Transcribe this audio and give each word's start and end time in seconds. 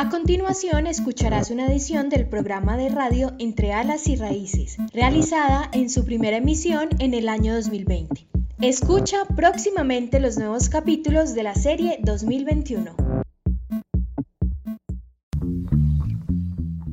A 0.00 0.10
continuación 0.10 0.86
escucharás 0.86 1.50
una 1.50 1.66
edición 1.66 2.08
del 2.08 2.28
programa 2.28 2.76
de 2.76 2.88
radio 2.88 3.32
Entre 3.40 3.72
Alas 3.72 4.06
y 4.06 4.14
Raíces, 4.14 4.76
realizada 4.92 5.68
en 5.72 5.90
su 5.90 6.04
primera 6.04 6.36
emisión 6.36 6.88
en 7.00 7.14
el 7.14 7.28
año 7.28 7.52
2020. 7.56 8.28
Escucha 8.60 9.24
próximamente 9.34 10.20
los 10.20 10.38
nuevos 10.38 10.68
capítulos 10.68 11.34
de 11.34 11.42
la 11.42 11.56
serie 11.56 11.98
2021. 12.04 12.94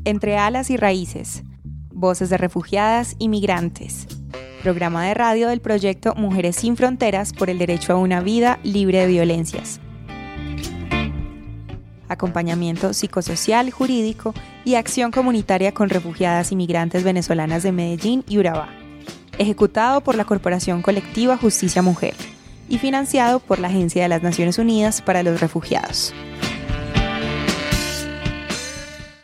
Entre 0.03 0.37
Alas 0.39 0.71
y 0.71 0.77
Raíces, 0.77 1.43
Voces 1.91 2.31
de 2.31 2.37
Refugiadas 2.39 3.15
y 3.19 3.29
Migrantes, 3.29 4.07
programa 4.63 5.05
de 5.05 5.13
radio 5.13 5.49
del 5.49 5.61
proyecto 5.61 6.15
Mujeres 6.15 6.55
sin 6.55 6.75
Fronteras 6.75 7.33
por 7.33 7.51
el 7.51 7.59
Derecho 7.59 7.93
a 7.93 7.97
una 7.97 8.21
Vida 8.21 8.57
Libre 8.63 9.01
de 9.01 9.05
Violencias 9.05 9.79
acompañamiento 12.07 12.93
psicosocial, 12.93 13.71
jurídico 13.71 14.33
y 14.63 14.75
acción 14.75 15.11
comunitaria 15.11 15.73
con 15.73 15.89
refugiadas 15.89 16.51
y 16.51 16.55
migrantes 16.55 17.03
venezolanas 17.03 17.63
de 17.63 17.71
Medellín 17.71 18.23
y 18.27 18.37
Urabá, 18.37 18.69
ejecutado 19.37 20.01
por 20.01 20.15
la 20.15 20.25
Corporación 20.25 20.81
Colectiva 20.81 21.37
Justicia 21.37 21.81
Mujer 21.81 22.15
y 22.67 22.77
financiado 22.77 23.39
por 23.39 23.59
la 23.59 23.67
Agencia 23.67 24.03
de 24.03 24.09
las 24.09 24.23
Naciones 24.23 24.57
Unidas 24.57 25.01
para 25.01 25.23
los 25.23 25.39
Refugiados. 25.39 26.13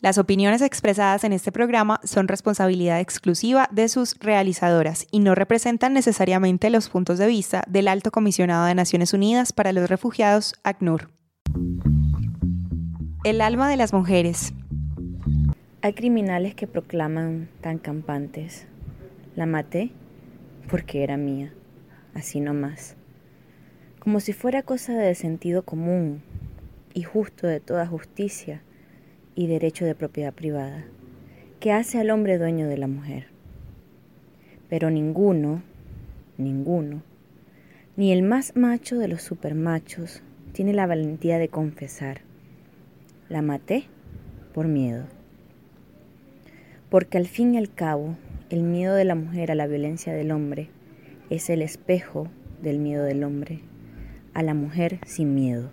Las 0.02 0.18
opiniones 0.18 0.64
expresadas 0.64 1.24
en 1.24 1.32
este 1.32 1.52
programa 1.52 2.00
son 2.04 2.28
responsabilidad 2.28 3.00
exclusiva 3.00 3.70
de 3.72 3.88
sus 3.88 4.18
realizadoras 4.20 5.06
y 5.12 5.20
no 5.20 5.36
representan 5.36 5.94
necesariamente 5.94 6.72
los 6.72 6.90
puntos 6.90 7.20
de 7.20 7.28
vista 7.28 7.64
del 7.68 7.88
Alto 7.88 8.10
Comisionado 8.10 8.66
de 8.66 8.74
Naciones 8.74 9.14
Unidas 9.14 9.54
para 9.54 9.74
los 9.74 9.88
Refugiados, 9.88 10.56
ACNUR. 10.64 11.12
El 13.24 13.42
alma 13.42 13.70
de 13.70 13.78
las 13.78 13.94
mujeres. 13.94 14.52
Hay 15.84 15.94
criminales 15.94 16.56
que 16.56 16.66
proclaman 16.66 17.50
tan 17.62 17.78
campantes. 17.78 18.66
La 19.36 19.46
maté 19.46 19.92
porque 20.72 21.04
era 21.04 21.18
mía, 21.18 21.54
así 22.16 22.40
nomás. 22.40 22.96
Como 24.00 24.22
si 24.22 24.34
fuera 24.34 24.64
cosa 24.64 24.94
de 24.94 25.14
sentido 25.14 25.62
común 25.62 26.24
y 26.96 27.04
justo 27.04 27.46
de 27.46 27.60
toda 27.60 27.86
justicia 27.86 28.64
y 29.36 29.46
derecho 29.46 29.86
de 29.86 29.94
propiedad 29.94 30.34
privada, 30.34 30.84
que 31.60 31.72
hace 31.72 32.00
al 32.00 32.10
hombre 32.10 32.40
dueño 32.40 32.68
de 32.68 32.80
la 32.80 32.88
mujer. 32.88 33.28
Pero 34.68 34.90
ninguno, 34.90 35.62
ninguno, 36.40 37.04
ni 37.98 38.12
el 38.12 38.24
más 38.24 38.56
macho 38.56 38.98
de 38.98 39.08
los 39.08 39.22
supermachos 39.22 40.24
tiene 40.54 40.74
la 40.74 40.88
valentía 40.88 41.38
de 41.38 41.50
confesar 41.50 42.31
la 43.32 43.42
maté 43.42 43.86
por 44.54 44.68
miedo. 44.68 45.06
Porque 46.90 47.18
al 47.18 47.28
fin 47.28 47.56
y 47.56 47.58
al 47.58 47.74
cabo, 47.74 48.18
el 48.50 48.64
miedo 48.64 48.94
de 48.94 49.06
la 49.06 49.16
mujer 49.16 49.52
a 49.52 49.56
la 49.56 49.68
violencia 49.68 50.14
del 50.14 50.32
hombre 50.32 50.70
es 51.30 51.50
el 51.50 51.62
espejo 51.62 52.28
del 52.62 52.80
miedo 52.80 53.06
del 53.06 53.24
hombre 53.24 53.62
a 54.34 54.44
la 54.44 54.54
mujer 54.54 55.00
sin 55.06 55.34
miedo. 55.34 55.72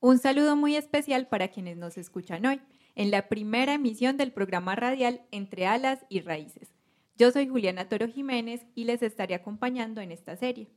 Un 0.00 0.18
saludo 0.18 0.56
muy 0.56 0.76
especial 0.76 1.26
para 1.26 1.48
quienes 1.48 1.78
nos 1.78 1.96
escuchan 1.96 2.44
hoy 2.44 2.60
en 2.94 3.10
la 3.10 3.28
primera 3.28 3.72
emisión 3.72 4.18
del 4.18 4.32
programa 4.32 4.76
radial 4.76 5.22
Entre 5.30 5.66
Alas 5.66 6.04
y 6.10 6.20
Raíces. 6.20 6.68
Yo 7.16 7.30
soy 7.30 7.48
Juliana 7.48 7.88
Toro 7.88 8.08
Jiménez 8.08 8.66
y 8.74 8.84
les 8.84 9.02
estaré 9.02 9.34
acompañando 9.34 10.02
en 10.02 10.12
esta 10.12 10.36
serie. 10.36 10.68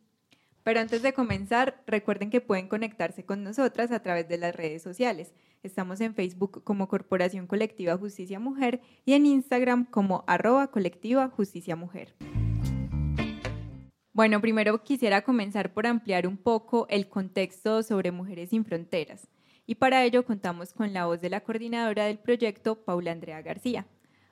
Pero 0.67 0.81
antes 0.81 1.01
de 1.01 1.13
comenzar, 1.13 1.81
recuerden 1.87 2.29
que 2.29 2.41
pueden 2.41 2.67
conectarse 2.67 3.23
con 3.23 3.41
nosotras 3.41 3.89
a 3.93 4.01
través 4.01 4.27
de 4.27 4.37
las 4.37 4.53
redes 4.53 4.83
sociales. 4.83 5.33
Estamos 5.63 6.01
en 6.01 6.13
Facebook 6.13 6.61
como 6.65 6.89
Corporación 6.89 7.47
Colectiva 7.47 7.95
Justicia 7.95 8.37
Mujer 8.37 8.81
y 9.05 9.13
en 9.13 9.25
Instagram 9.25 9.85
como 9.85 10.25
arroba 10.27 10.67
colectiva 10.69 11.29
Justicia 11.29 11.77
Mujer. 11.77 12.15
Bueno, 14.11 14.41
primero 14.41 14.83
quisiera 14.83 15.21
comenzar 15.21 15.73
por 15.73 15.87
ampliar 15.87 16.27
un 16.27 16.35
poco 16.35 16.85
el 16.89 17.07
contexto 17.07 17.81
sobre 17.81 18.11
Mujeres 18.11 18.49
sin 18.49 18.65
Fronteras. 18.65 19.29
Y 19.65 19.75
para 19.75 20.03
ello 20.03 20.25
contamos 20.25 20.73
con 20.73 20.91
la 20.91 21.05
voz 21.05 21.21
de 21.21 21.29
la 21.29 21.39
coordinadora 21.45 22.07
del 22.07 22.19
proyecto, 22.19 22.83
Paula 22.83 23.13
Andrea 23.13 23.41
García. 23.41 23.87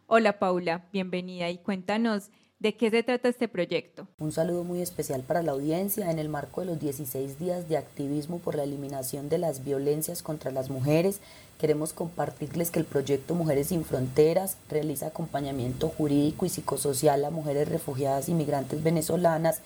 Hola 0.05 0.37
Paula, 0.37 0.89
bienvenida 0.91 1.49
y 1.49 1.59
cuéntanos 1.59 2.29
¿De 2.59 2.73
qué 2.73 2.89
se 2.89 3.03
trata 3.03 3.27
este 3.27 3.49
proyecto? 3.49 4.07
Un 4.17 4.31
saludo 4.31 4.63
muy 4.63 4.81
especial 4.81 5.23
para 5.23 5.43
la 5.43 5.51
audiencia 5.51 6.09
en 6.09 6.19
el 6.19 6.29
marco 6.29 6.61
de 6.61 6.67
los 6.67 6.79
16 6.79 7.37
días 7.37 7.67
de 7.67 7.75
activismo 7.75 8.39
por 8.39 8.55
la 8.55 8.63
eliminación 8.63 9.27
de 9.27 9.37
las 9.37 9.65
violencias 9.65 10.23
contra 10.23 10.51
las 10.51 10.69
mujeres. 10.69 11.19
Queremos 11.59 11.91
compartirles 11.91 12.71
que 12.71 12.79
el 12.79 12.85
proyecto 12.85 13.35
Mujeres 13.35 13.67
sin 13.67 13.83
Fronteras 13.83 14.55
realiza 14.69 15.07
acompañamiento 15.07 15.89
jurídico 15.89 16.45
y 16.45 16.49
psicosocial 16.49 17.25
a 17.25 17.29
mujeres 17.29 17.67
refugiadas 17.67 18.29
y 18.29 18.33
migrantes 18.33 18.81
venezolanas 18.81 19.59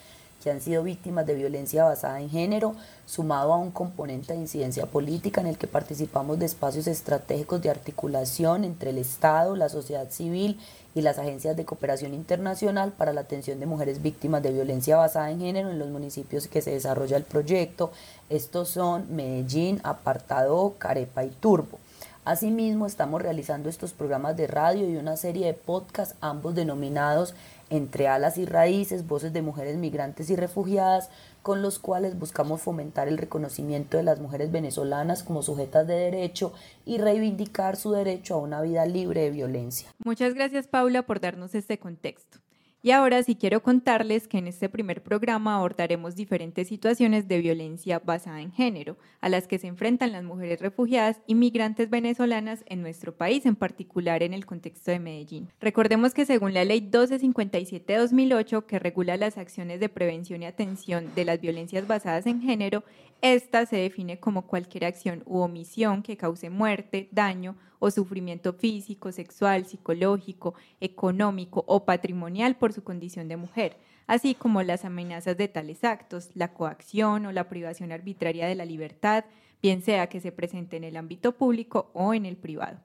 que 0.43 0.51
han 0.51 0.61
sido 0.61 0.83
víctimas 0.83 1.25
de 1.25 1.35
violencia 1.35 1.83
basada 1.83 2.19
en 2.19 2.29
género, 2.29 2.75
sumado 3.05 3.53
a 3.53 3.57
un 3.57 3.71
componente 3.71 4.33
de 4.33 4.39
incidencia 4.39 4.85
política 4.85 5.41
en 5.41 5.47
el 5.47 5.57
que 5.57 5.67
participamos 5.67 6.39
de 6.39 6.45
espacios 6.45 6.87
estratégicos 6.87 7.61
de 7.61 7.69
articulación 7.69 8.63
entre 8.63 8.91
el 8.91 8.97
Estado, 8.97 9.55
la 9.55 9.69
sociedad 9.69 10.09
civil 10.09 10.59
y 10.95 11.01
las 11.01 11.19
agencias 11.19 11.55
de 11.55 11.65
cooperación 11.65 12.13
internacional 12.13 12.91
para 12.91 13.13
la 13.13 13.21
atención 13.21 13.59
de 13.59 13.65
mujeres 13.65 14.01
víctimas 14.01 14.41
de 14.41 14.51
violencia 14.51 14.97
basada 14.97 15.29
en 15.31 15.39
género 15.39 15.69
en 15.69 15.79
los 15.79 15.89
municipios 15.89 16.47
que 16.47 16.61
se 16.61 16.71
desarrolla 16.71 17.17
el 17.17 17.23
proyecto. 17.23 17.91
Estos 18.29 18.69
son 18.69 19.15
Medellín, 19.15 19.81
Apartado, 19.83 20.75
Carepa 20.77 21.23
y 21.25 21.29
Turbo. 21.29 21.79
Asimismo, 22.25 22.85
estamos 22.85 23.21
realizando 23.21 23.69
estos 23.69 23.93
programas 23.93 24.37
de 24.37 24.45
radio 24.45 24.87
y 24.87 24.97
una 24.97 25.17
serie 25.17 25.47
de 25.47 25.53
podcasts, 25.53 26.15
ambos 26.21 26.53
denominados 26.53 27.33
Entre 27.69 28.07
alas 28.07 28.37
y 28.37 28.45
raíces, 28.45 29.07
voces 29.07 29.33
de 29.33 29.41
mujeres 29.41 29.77
migrantes 29.77 30.29
y 30.29 30.35
refugiadas, 30.35 31.09
con 31.41 31.61
los 31.61 31.79
cuales 31.79 32.17
buscamos 32.17 32.61
fomentar 32.61 33.07
el 33.07 33.17
reconocimiento 33.17 33.97
de 33.97 34.03
las 34.03 34.19
mujeres 34.19 34.51
venezolanas 34.51 35.23
como 35.23 35.43
sujetas 35.43 35.87
de 35.87 35.95
derecho 35.95 36.53
y 36.85 36.97
reivindicar 36.97 37.75
su 37.75 37.91
derecho 37.91 38.35
a 38.35 38.39
una 38.39 38.61
vida 38.61 38.85
libre 38.85 39.21
de 39.21 39.31
violencia. 39.31 39.89
Muchas 40.03 40.33
gracias 40.33 40.67
Paula 40.67 41.03
por 41.03 41.19
darnos 41.19 41.55
este 41.55 41.79
contexto. 41.79 42.39
Y 42.81 42.91
ahora 42.91 43.21
sí 43.23 43.35
quiero 43.35 43.61
contarles 43.61 44.29
que 44.29 44.37
en 44.37 44.47
este 44.47 44.69
primer 44.69 45.03
programa 45.03 45.57
abordaremos 45.57 46.15
diferentes 46.15 46.69
situaciones 46.69 47.27
de 47.27 47.39
violencia 47.39 47.99
basada 47.99 48.39
en 48.39 48.53
género 48.53 48.97
a 49.19 49.27
las 49.27 49.47
que 49.47 49.59
se 49.59 49.67
enfrentan 49.67 50.13
las 50.13 50.23
mujeres 50.23 50.61
refugiadas 50.61 51.19
y 51.27 51.35
migrantes 51.35 51.89
venezolanas 51.89 52.63
en 52.67 52.81
nuestro 52.81 53.13
país, 53.17 53.45
en 53.45 53.57
particular 53.57 54.23
en 54.23 54.33
el 54.33 54.45
contexto 54.45 54.91
de 54.91 54.99
Medellín. 54.99 55.49
Recordemos 55.59 56.13
que 56.13 56.25
según 56.25 56.53
la 56.53 56.63
Ley 56.63 56.79
1257-2008, 56.89 58.65
que 58.65 58.79
regula 58.79 59.17
las 59.17 59.37
acciones 59.37 59.81
de 59.81 59.89
prevención 59.89 60.41
y 60.41 60.45
atención 60.45 61.13
de 61.15 61.25
las 61.25 61.41
violencias 61.41 61.85
basadas 61.85 62.27
en 62.27 62.41
género, 62.41 62.85
esta 63.21 63.65
se 63.65 63.77
define 63.77 64.19
como 64.19 64.47
cualquier 64.47 64.85
acción 64.85 65.23
u 65.25 65.39
omisión 65.39 66.03
que 66.03 66.17
cause 66.17 66.49
muerte, 66.49 67.09
daño 67.11 67.55
o 67.79 67.91
sufrimiento 67.91 68.53
físico, 68.53 69.11
sexual, 69.11 69.65
psicológico, 69.65 70.53
económico 70.79 71.63
o 71.67 71.85
patrimonial 71.85 72.55
por 72.55 72.73
su 72.73 72.83
condición 72.83 73.27
de 73.27 73.37
mujer, 73.37 73.77
así 74.07 74.35
como 74.35 74.63
las 74.63 74.85
amenazas 74.85 75.37
de 75.37 75.47
tales 75.47 75.83
actos, 75.83 76.29
la 76.33 76.53
coacción 76.53 77.25
o 77.25 77.31
la 77.31 77.49
privación 77.49 77.91
arbitraria 77.91 78.47
de 78.47 78.55
la 78.55 78.65
libertad, 78.65 79.25
bien 79.61 79.81
sea 79.81 80.07
que 80.07 80.19
se 80.19 80.31
presente 80.31 80.77
en 80.77 80.83
el 80.83 80.97
ámbito 80.97 81.33
público 81.33 81.89
o 81.93 82.13
en 82.13 82.25
el 82.25 82.37
privado. 82.37 82.79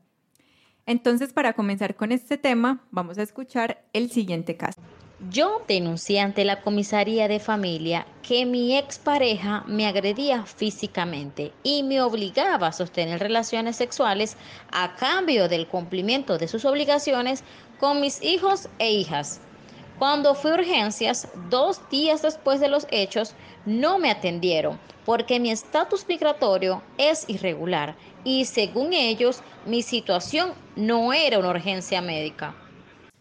Entonces, 0.87 1.33
para 1.33 1.55
comenzar 1.55 1.97
con 1.97 2.13
este 2.13 2.37
tema, 2.37 2.85
vamos 2.91 3.19
a 3.19 3.23
escuchar 3.23 3.85
el 3.93 4.11
siguiente 4.11 4.57
caso. 4.57 4.81
Yo 5.31 5.63
denuncié 5.67 6.21
ante 6.21 6.45
la 6.45 6.61
comisaría 6.61 7.29
de 7.29 7.41
familia 7.41 8.07
que 8.23 8.45
mi 8.45 8.77
expareja 8.77 9.65
me 9.67 9.87
agredía 9.87 10.45
físicamente 10.45 11.53
y 11.63 11.83
me 11.83 12.03
obligaba 12.03 12.67
a 12.67 12.73
sostener 12.73 13.21
relaciones 13.21 13.77
sexuales 13.77 14.37
a 14.71 14.97
cambio 14.97 15.49
del 15.49 15.67
cumplimiento 15.67 16.37
de 16.37 16.47
sus 16.47 16.67
obligaciones 16.67 17.43
con 17.81 18.03
mis 18.03 18.23
hijos 18.23 18.69
e 18.79 18.93
hijas. 18.93 19.41
Cuando 19.99 20.35
fui 20.35 20.51
a 20.51 20.55
urgencias, 20.55 21.29
dos 21.49 21.81
días 21.89 22.21
después 22.21 22.61
de 22.61 22.69
los 22.69 22.87
hechos, 22.91 23.35
no 23.65 23.99
me 23.99 24.11
atendieron 24.11 24.79
porque 25.07 25.41
mi 25.41 25.51
estatus 25.51 26.07
migratorio 26.07 26.83
es 26.99 27.25
irregular 27.29 27.97
y 28.25 28.45
según 28.45 28.93
ellos 28.93 29.41
mi 29.65 29.81
situación 29.81 30.53
no 30.77 31.15
era 31.15 31.39
una 31.39 31.49
urgencia 31.51 32.03
médica. 32.03 32.55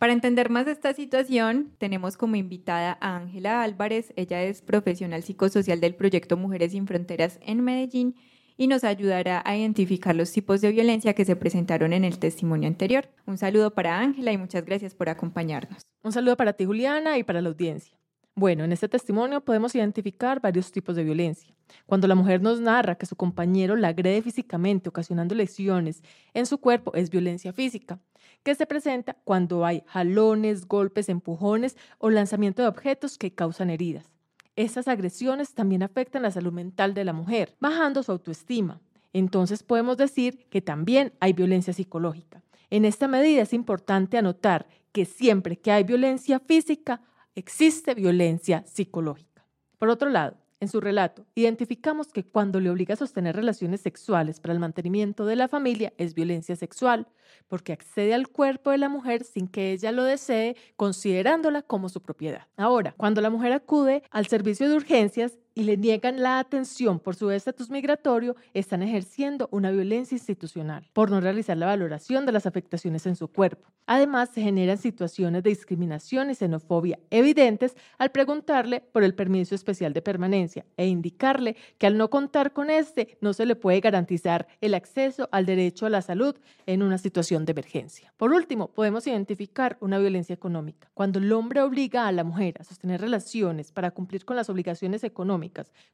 Para 0.03 0.11
entender 0.11 0.49
más 0.49 0.67
esta 0.67 0.93
situación, 0.93 1.71
tenemos 1.77 2.17
como 2.17 2.35
invitada 2.35 2.97
a 2.99 3.15
Ángela 3.15 3.63
Álvarez. 3.63 4.11
Ella 4.17 4.43
es 4.43 4.61
profesional 4.61 5.23
psicosocial 5.23 5.79
del 5.79 5.95
proyecto 5.95 6.35
Mujeres 6.35 6.73
sin 6.73 6.87
Fronteras 6.87 7.39
en 7.41 7.63
Medellín 7.63 8.13
y 8.57 8.67
nos 8.67 8.83
ayudará 8.83 9.41
a 9.45 9.55
identificar 9.55 10.13
los 10.13 10.29
tipos 10.33 10.59
de 10.59 10.73
violencia 10.73 11.13
que 11.13 11.23
se 11.23 11.37
presentaron 11.37 11.93
en 11.93 12.03
el 12.03 12.19
testimonio 12.19 12.67
anterior. 12.67 13.07
Un 13.25 13.37
saludo 13.37 13.73
para 13.73 13.97
Ángela 13.97 14.33
y 14.33 14.37
muchas 14.37 14.65
gracias 14.65 14.93
por 14.93 15.07
acompañarnos. 15.07 15.83
Un 16.03 16.11
saludo 16.11 16.35
para 16.35 16.51
ti, 16.51 16.65
Juliana, 16.65 17.17
y 17.17 17.23
para 17.23 17.41
la 17.41 17.47
audiencia. 17.47 17.97
Bueno, 18.35 18.63
en 18.63 18.71
este 18.71 18.89
testimonio 18.89 19.41
podemos 19.41 19.75
identificar 19.75 20.41
varios 20.41 20.71
tipos 20.71 20.95
de 20.95 21.03
violencia. 21.03 21.53
Cuando 21.85 22.07
la 22.07 22.15
mujer 22.15 22.41
nos 22.41 22.59
narra 22.59 22.95
que 22.95 23.05
su 23.05 23.15
compañero 23.15 23.75
la 23.75 23.89
agrede 23.89 24.23
físicamente, 24.23 24.89
ocasionando 24.89 25.35
lesiones 25.35 26.01
en 26.33 26.47
su 26.47 26.57
cuerpo, 26.57 26.95
es 26.95 27.11
violencia 27.11 27.53
física, 27.53 27.99
que 28.41 28.55
se 28.55 28.65
presenta 28.65 29.15
cuando 29.23 29.65
hay 29.65 29.83
jalones, 29.85 30.67
golpes, 30.67 31.09
empujones 31.09 31.77
o 31.99 32.09
lanzamiento 32.09 32.63
de 32.63 32.69
objetos 32.69 33.19
que 33.19 33.35
causan 33.35 33.69
heridas. 33.69 34.09
Estas 34.55 34.87
agresiones 34.87 35.53
también 35.53 35.83
afectan 35.83 36.23
la 36.23 36.31
salud 36.31 36.53
mental 36.53 36.95
de 36.95 37.05
la 37.05 37.13
mujer, 37.13 37.55
bajando 37.59 38.01
su 38.01 38.11
autoestima. 38.11 38.81
Entonces 39.13 39.61
podemos 39.61 39.97
decir 39.97 40.47
que 40.49 40.61
también 40.61 41.13
hay 41.19 41.33
violencia 41.33 41.71
psicológica. 41.71 42.41
En 42.71 42.85
esta 42.85 43.07
medida 43.07 43.43
es 43.43 43.53
importante 43.53 44.17
anotar 44.17 44.67
que 44.91 45.05
siempre 45.05 45.57
que 45.57 45.71
hay 45.71 45.83
violencia 45.83 46.39
física, 46.39 47.01
existe 47.35 47.93
violencia 47.93 48.63
psicológica. 48.65 49.45
Por 49.77 49.89
otro 49.89 50.09
lado, 50.09 50.37
en 50.63 50.69
su 50.69 50.79
relato, 50.79 51.25
identificamos 51.35 52.07
que 52.13 52.23
cuando 52.23 52.61
le 52.61 52.69
obliga 52.69 52.93
a 52.93 52.97
sostener 52.97 53.35
relaciones 53.35 53.81
sexuales 53.81 54.39
para 54.39 54.53
el 54.53 54.61
mantenimiento 54.61 55.25
de 55.25 55.35
la 55.35 55.49
familia 55.49 55.91
es 55.97 56.13
violencia 56.13 56.55
sexual, 56.55 57.07
porque 57.49 57.73
accede 57.73 58.13
al 58.13 58.29
cuerpo 58.29 58.71
de 58.71 58.77
la 58.77 58.87
mujer 58.87 59.25
sin 59.25 59.49
que 59.49 59.73
ella 59.73 59.91
lo 59.91 60.05
desee, 60.05 60.55
considerándola 60.77 61.63
como 61.63 61.89
su 61.89 62.01
propiedad. 62.01 62.47
Ahora, 62.55 62.93
cuando 62.95 63.19
la 63.19 63.29
mujer 63.29 63.51
acude 63.51 64.03
al 64.09 64.27
servicio 64.27 64.69
de 64.69 64.75
urgencias, 64.75 65.37
y 65.55 65.63
le 65.63 65.77
niegan 65.77 66.21
la 66.21 66.39
atención 66.39 66.99
por 66.99 67.15
su 67.15 67.31
estatus 67.31 67.69
migratorio, 67.69 68.35
están 68.53 68.81
ejerciendo 68.83 69.47
una 69.51 69.71
violencia 69.71 70.15
institucional 70.15 70.89
por 70.93 71.11
no 71.11 71.21
realizar 71.21 71.57
la 71.57 71.67
valoración 71.67 72.25
de 72.25 72.31
las 72.31 72.45
afectaciones 72.45 73.05
en 73.05 73.15
su 73.15 73.27
cuerpo. 73.27 73.69
Además, 73.85 74.29
se 74.33 74.41
generan 74.41 74.77
situaciones 74.77 75.43
de 75.43 75.49
discriminación 75.49 76.29
y 76.29 76.35
xenofobia 76.35 76.99
evidentes 77.09 77.75
al 77.97 78.11
preguntarle 78.11 78.81
por 78.81 79.03
el 79.03 79.13
permiso 79.13 79.55
especial 79.55 79.93
de 79.93 80.01
permanencia 80.01 80.65
e 80.77 80.87
indicarle 80.87 81.57
que 81.77 81.87
al 81.87 81.97
no 81.97 82.09
contar 82.09 82.53
con 82.53 82.69
este 82.69 83.17
no 83.21 83.33
se 83.33 83.45
le 83.45 83.55
puede 83.55 83.81
garantizar 83.81 84.47
el 84.61 84.73
acceso 84.73 85.27
al 85.31 85.45
derecho 85.45 85.85
a 85.85 85.89
la 85.89 86.01
salud 86.01 86.35
en 86.65 86.81
una 86.81 86.97
situación 86.97 87.45
de 87.45 87.51
emergencia. 87.51 88.13
Por 88.17 88.31
último, 88.31 88.69
podemos 88.69 89.05
identificar 89.05 89.77
una 89.81 89.99
violencia 89.99 90.33
económica. 90.33 90.89
Cuando 90.93 91.19
el 91.19 91.31
hombre 91.33 91.61
obliga 91.61 92.07
a 92.07 92.11
la 92.11 92.23
mujer 92.23 92.55
a 92.59 92.63
sostener 92.63 93.01
relaciones 93.01 93.71
para 93.71 93.91
cumplir 93.91 94.23
con 94.23 94.37
las 94.37 94.49
obligaciones 94.49 95.03
económicas, 95.03 95.42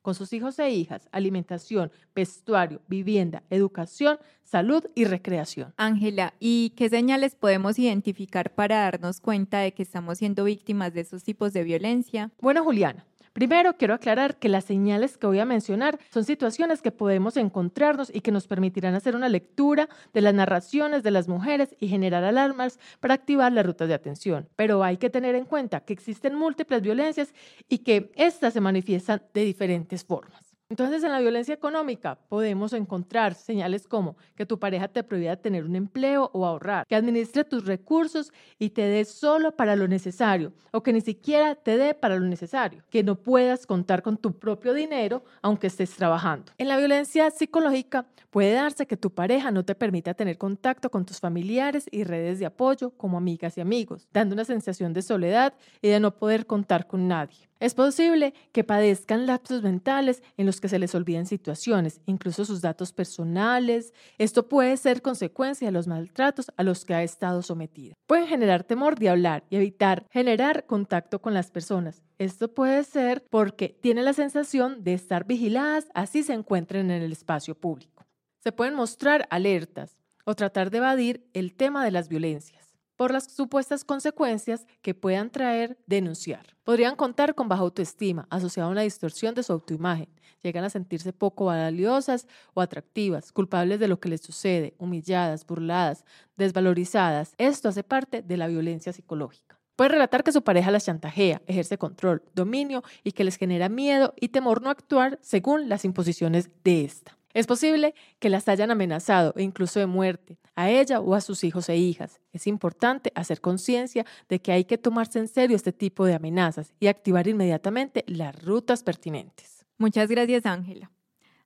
con 0.01 0.15
sus 0.15 0.33
hijos 0.33 0.59
e 0.59 0.71
hijas, 0.71 1.07
alimentación, 1.11 1.91
vestuario, 2.15 2.81
vivienda, 2.87 3.43
educación, 3.49 4.17
salud 4.43 4.85
y 4.95 5.05
recreación. 5.05 5.73
Ángela, 5.77 6.33
¿y 6.39 6.71
qué 6.71 6.89
señales 6.89 7.35
podemos 7.35 7.79
identificar 7.79 8.53
para 8.53 8.81
darnos 8.81 9.21
cuenta 9.21 9.59
de 9.59 9.73
que 9.73 9.83
estamos 9.83 10.17
siendo 10.17 10.43
víctimas 10.43 10.93
de 10.93 11.01
esos 11.01 11.23
tipos 11.23 11.53
de 11.53 11.63
violencia? 11.63 12.31
Bueno, 12.41 12.63
Juliana, 12.63 13.05
Primero, 13.33 13.77
quiero 13.77 13.93
aclarar 13.93 14.37
que 14.37 14.49
las 14.49 14.65
señales 14.65 15.17
que 15.17 15.27
voy 15.27 15.39
a 15.39 15.45
mencionar 15.45 15.99
son 16.09 16.23
situaciones 16.23 16.81
que 16.81 16.91
podemos 16.91 17.37
encontrarnos 17.37 18.11
y 18.13 18.21
que 18.21 18.31
nos 18.31 18.47
permitirán 18.47 18.95
hacer 18.95 19.15
una 19.15 19.29
lectura 19.29 19.87
de 20.13 20.21
las 20.21 20.33
narraciones 20.33 21.03
de 21.03 21.11
las 21.11 21.27
mujeres 21.27 21.75
y 21.79 21.87
generar 21.87 22.23
alarmas 22.23 22.79
para 22.99 23.13
activar 23.13 23.51
las 23.51 23.65
rutas 23.65 23.87
de 23.87 23.93
atención. 23.93 24.49
Pero 24.55 24.83
hay 24.83 24.97
que 24.97 25.09
tener 25.09 25.35
en 25.35 25.45
cuenta 25.45 25.81
que 25.81 25.93
existen 25.93 26.35
múltiples 26.35 26.81
violencias 26.81 27.33
y 27.67 27.79
que 27.79 28.11
éstas 28.15 28.53
se 28.53 28.61
manifiestan 28.61 29.21
de 29.33 29.41
diferentes 29.45 30.03
formas. 30.03 30.48
Entonces, 30.71 31.03
en 31.03 31.11
la 31.11 31.19
violencia 31.19 31.55
económica 31.55 32.19
podemos 32.29 32.73
encontrar 32.73 33.33
señales 33.33 33.87
como 33.87 34.17
que 34.35 34.45
tu 34.45 34.59
pareja 34.59 34.87
te 34.87 35.03
prohíba 35.03 35.35
tener 35.35 35.63
un 35.63 35.75
empleo 35.75 36.29
o 36.31 36.45
ahorrar, 36.45 36.85
que 36.85 36.93
administre 36.95 37.43
tus 37.43 37.65
recursos 37.65 38.31
y 38.59 38.69
te 38.69 38.83
dé 38.83 39.03
solo 39.03 39.55
para 39.55 39.75
lo 39.75 39.87
necesario 39.87 40.53
o 40.71 40.83
que 40.83 40.93
ni 40.93 41.01
siquiera 41.01 41.55
te 41.55 41.75
dé 41.75 41.95
para 41.95 42.17
lo 42.17 42.27
necesario, 42.27 42.83
que 42.91 43.01
no 43.01 43.15
puedas 43.15 43.65
contar 43.65 44.03
con 44.03 44.17
tu 44.17 44.37
propio 44.37 44.75
dinero 44.75 45.23
aunque 45.41 45.65
estés 45.65 45.95
trabajando. 45.95 46.51
En 46.59 46.67
la 46.67 46.77
violencia 46.77 47.31
psicológica 47.31 48.05
puede 48.29 48.53
darse 48.53 48.85
que 48.85 48.95
tu 48.95 49.11
pareja 49.11 49.49
no 49.49 49.65
te 49.65 49.73
permita 49.73 50.13
tener 50.13 50.37
contacto 50.37 50.91
con 50.91 51.03
tus 51.03 51.19
familiares 51.19 51.87
y 51.91 52.03
redes 52.03 52.37
de 52.37 52.45
apoyo 52.45 52.91
como 52.91 53.17
amigas 53.17 53.57
y 53.57 53.61
amigos, 53.61 54.07
dando 54.13 54.35
una 54.35 54.45
sensación 54.45 54.93
de 54.93 55.01
soledad 55.01 55.55
y 55.81 55.87
de 55.87 55.99
no 55.99 56.15
poder 56.15 56.45
contar 56.45 56.85
con 56.85 57.07
nadie. 57.07 57.49
Es 57.59 57.73
posible 57.73 58.33
que 58.53 58.63
padezcan 58.63 59.25
lapsos 59.25 59.61
mentales 59.63 60.23
en 60.37 60.45
los 60.45 60.58
que 60.59 60.69
se 60.69 60.79
les 60.79 60.95
olviden 60.95 61.25
situaciones, 61.25 62.01
incluso 62.05 62.45
sus 62.45 62.61
datos 62.61 62.91
personales. 62.91 63.93
Esto 64.17 64.47
puede 64.47 64.77
ser 64.77 65.01
consecuencia 65.01 65.67
de 65.67 65.71
los 65.71 65.87
maltratos 65.87 66.51
a 66.57 66.63
los 66.63 66.85
que 66.85 66.93
ha 66.93 67.03
estado 67.03 67.41
sometida. 67.41 67.93
Pueden 68.07 68.27
generar 68.27 68.63
temor 68.63 68.97
de 68.97 69.09
hablar 69.09 69.43
y 69.49 69.55
evitar 69.55 70.05
generar 70.11 70.65
contacto 70.65 71.21
con 71.21 71.33
las 71.33 71.51
personas. 71.51 72.03
Esto 72.17 72.53
puede 72.53 72.83
ser 72.83 73.25
porque 73.29 73.77
tienen 73.81 74.05
la 74.05 74.13
sensación 74.13 74.83
de 74.83 74.93
estar 74.93 75.25
vigiladas 75.25 75.87
así 75.93 76.23
se 76.23 76.33
encuentren 76.33 76.91
en 76.91 77.01
el 77.01 77.11
espacio 77.11 77.55
público. 77.55 78.05
Se 78.43 78.51
pueden 78.51 78.75
mostrar 78.75 79.27
alertas 79.29 79.97
o 80.25 80.35
tratar 80.35 80.69
de 80.69 80.77
evadir 80.77 81.29
el 81.33 81.55
tema 81.55 81.83
de 81.83 81.91
las 81.91 82.09
violencias 82.09 82.58
por 82.99 83.13
las 83.13 83.31
supuestas 83.31 83.85
consecuencias 83.85 84.67
que 84.81 84.93
puedan 84.93 85.29
traer 85.29 85.77
denunciar. 85.85 86.57
Podrían 86.65 86.97
contar 86.97 87.33
con 87.33 87.47
baja 87.47 87.61
autoestima 87.61 88.27
asociada 88.29 88.67
a 88.67 88.71
una 88.73 88.81
distorsión 88.81 89.33
de 89.35 89.43
su 89.43 89.53
autoimagen. 89.53 90.09
Llegan 90.43 90.65
a 90.65 90.69
sentirse 90.69 91.13
poco 91.13 91.45
valiosas 91.45 92.27
o 92.53 92.59
atractivas, 92.59 93.31
culpables 93.31 93.79
de 93.79 93.87
lo 93.87 94.01
que 94.01 94.09
les 94.09 94.19
sucede, 94.19 94.75
humilladas, 94.79 95.47
burladas, 95.47 96.03
desvalorizadas. 96.35 97.35
Esto 97.37 97.69
hace 97.69 97.85
parte 97.85 98.21
de 98.21 98.35
la 98.35 98.47
violencia 98.47 98.91
psicológica. 98.91 99.57
Puede 99.77 99.91
relatar 99.91 100.25
que 100.25 100.33
su 100.33 100.41
pareja 100.41 100.69
las 100.69 100.83
chantajea, 100.83 101.41
ejerce 101.47 101.77
control, 101.77 102.21
dominio 102.35 102.83
y 103.05 103.13
que 103.13 103.23
les 103.23 103.37
genera 103.37 103.69
miedo 103.69 104.13
y 104.19 104.27
temor 104.27 104.61
no 104.61 104.69
actuar 104.69 105.19
según 105.21 105.69
las 105.69 105.85
imposiciones 105.85 106.49
de 106.65 106.83
esta. 106.83 107.18
Es 107.39 107.47
posible 107.47 107.95
que 108.19 108.27
las 108.27 108.49
hayan 108.49 108.69
amenazado 108.69 109.33
e 109.37 109.43
incluso 109.43 109.79
de 109.79 109.85
muerte, 109.85 110.37
a 110.55 110.69
ella 110.69 110.99
o 110.99 111.15
a 111.15 111.21
sus 111.21 111.45
hijos 111.45 111.69
e 111.69 111.77
hijas. 111.77 112.19
Es 112.33 112.47
importante 112.47 113.13
hacer 113.15 113.39
conciencia 113.39 114.05
de 114.27 114.41
que 114.41 114.51
hay 114.51 114.65
que 114.65 114.77
tomarse 114.77 115.19
en 115.19 115.29
serio 115.29 115.55
este 115.55 115.71
tipo 115.71 116.03
de 116.03 116.15
amenazas 116.15 116.73
y 116.81 116.87
activar 116.87 117.29
inmediatamente 117.29 118.03
las 118.07 118.43
rutas 118.43 118.83
pertinentes. 118.83 119.65
Muchas 119.77 120.09
gracias, 120.09 120.45
Ángela. 120.45 120.91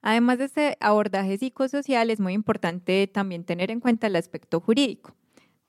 Además 0.01 0.39
de 0.39 0.45
este 0.45 0.77
abordaje 0.79 1.37
psicosocial, 1.37 2.09
es 2.09 2.19
muy 2.19 2.33
importante 2.33 3.05
también 3.05 3.43
tener 3.43 3.69
en 3.69 3.79
cuenta 3.79 4.07
el 4.07 4.15
aspecto 4.15 4.61
jurídico. 4.61 5.15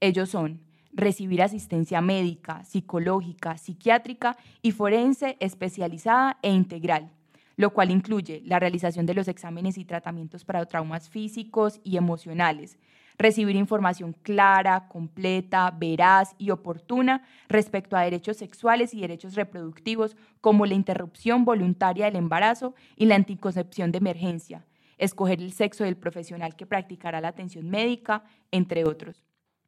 Ellos 0.00 0.30
son 0.30 0.60
recibir 0.92 1.42
asistencia 1.42 2.00
médica, 2.00 2.64
psicológica, 2.64 3.58
psiquiátrica 3.58 4.36
y 4.62 4.70
forense 4.70 5.36
especializada 5.40 6.38
e 6.40 6.52
integral, 6.52 7.10
lo 7.56 7.70
cual 7.70 7.90
incluye 7.90 8.42
la 8.44 8.58
realización 8.58 9.06
de 9.06 9.14
los 9.14 9.28
exámenes 9.28 9.78
y 9.78 9.84
tratamientos 9.84 10.44
para 10.44 10.64
traumas 10.66 11.08
físicos 11.08 11.80
y 11.84 11.96
emocionales, 11.96 12.78
recibir 13.18 13.56
información 13.56 14.14
clara, 14.22 14.88
completa, 14.88 15.70
veraz 15.70 16.34
y 16.38 16.50
oportuna 16.50 17.22
respecto 17.48 17.96
a 17.96 18.02
derechos 18.02 18.36
sexuales 18.36 18.92
y 18.94 19.00
derechos 19.00 19.34
reproductivos 19.34 20.16
como 20.40 20.66
la 20.66 20.74
interrupción 20.74 21.44
voluntaria 21.44 22.06
del 22.06 22.16
embarazo 22.16 22.74
y 22.96 23.06
la 23.06 23.14
anticoncepción 23.14 23.92
de 23.92 23.98
emergencia, 23.98 24.64
escoger 24.98 25.40
el 25.40 25.52
sexo 25.52 25.84
del 25.84 25.96
profesional 25.96 26.56
que 26.56 26.66
practicará 26.66 27.20
la 27.20 27.28
atención 27.28 27.68
médica, 27.70 28.24
entre 28.50 28.84
otros. 28.84 29.22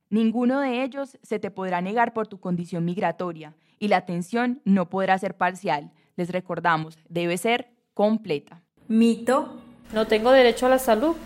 Ninguno 0.09 0.61
de 0.61 0.85
ellos 0.85 1.19
se 1.23 1.39
te 1.39 1.51
podrá 1.51 1.81
negar 1.81 2.13
por 2.13 2.29
tu 2.29 2.39
condición 2.39 2.85
migratoria 2.85 3.55
y 3.79 3.89
la 3.89 3.99
atención 3.99 4.61
no 4.65 4.89
podrá 4.89 5.19
ser 5.19 5.37
parcial. 5.37 5.91
Les 6.17 6.31
recordamos, 6.31 6.97
debe 7.09 7.37
ser 7.39 7.76
completa. 7.97 8.63
Mito. 8.89 9.49
No 9.95 10.07
tengo 10.07 10.31
derecho 10.31 10.67
a 10.67 10.69
la 10.69 10.79
salud 10.79 11.17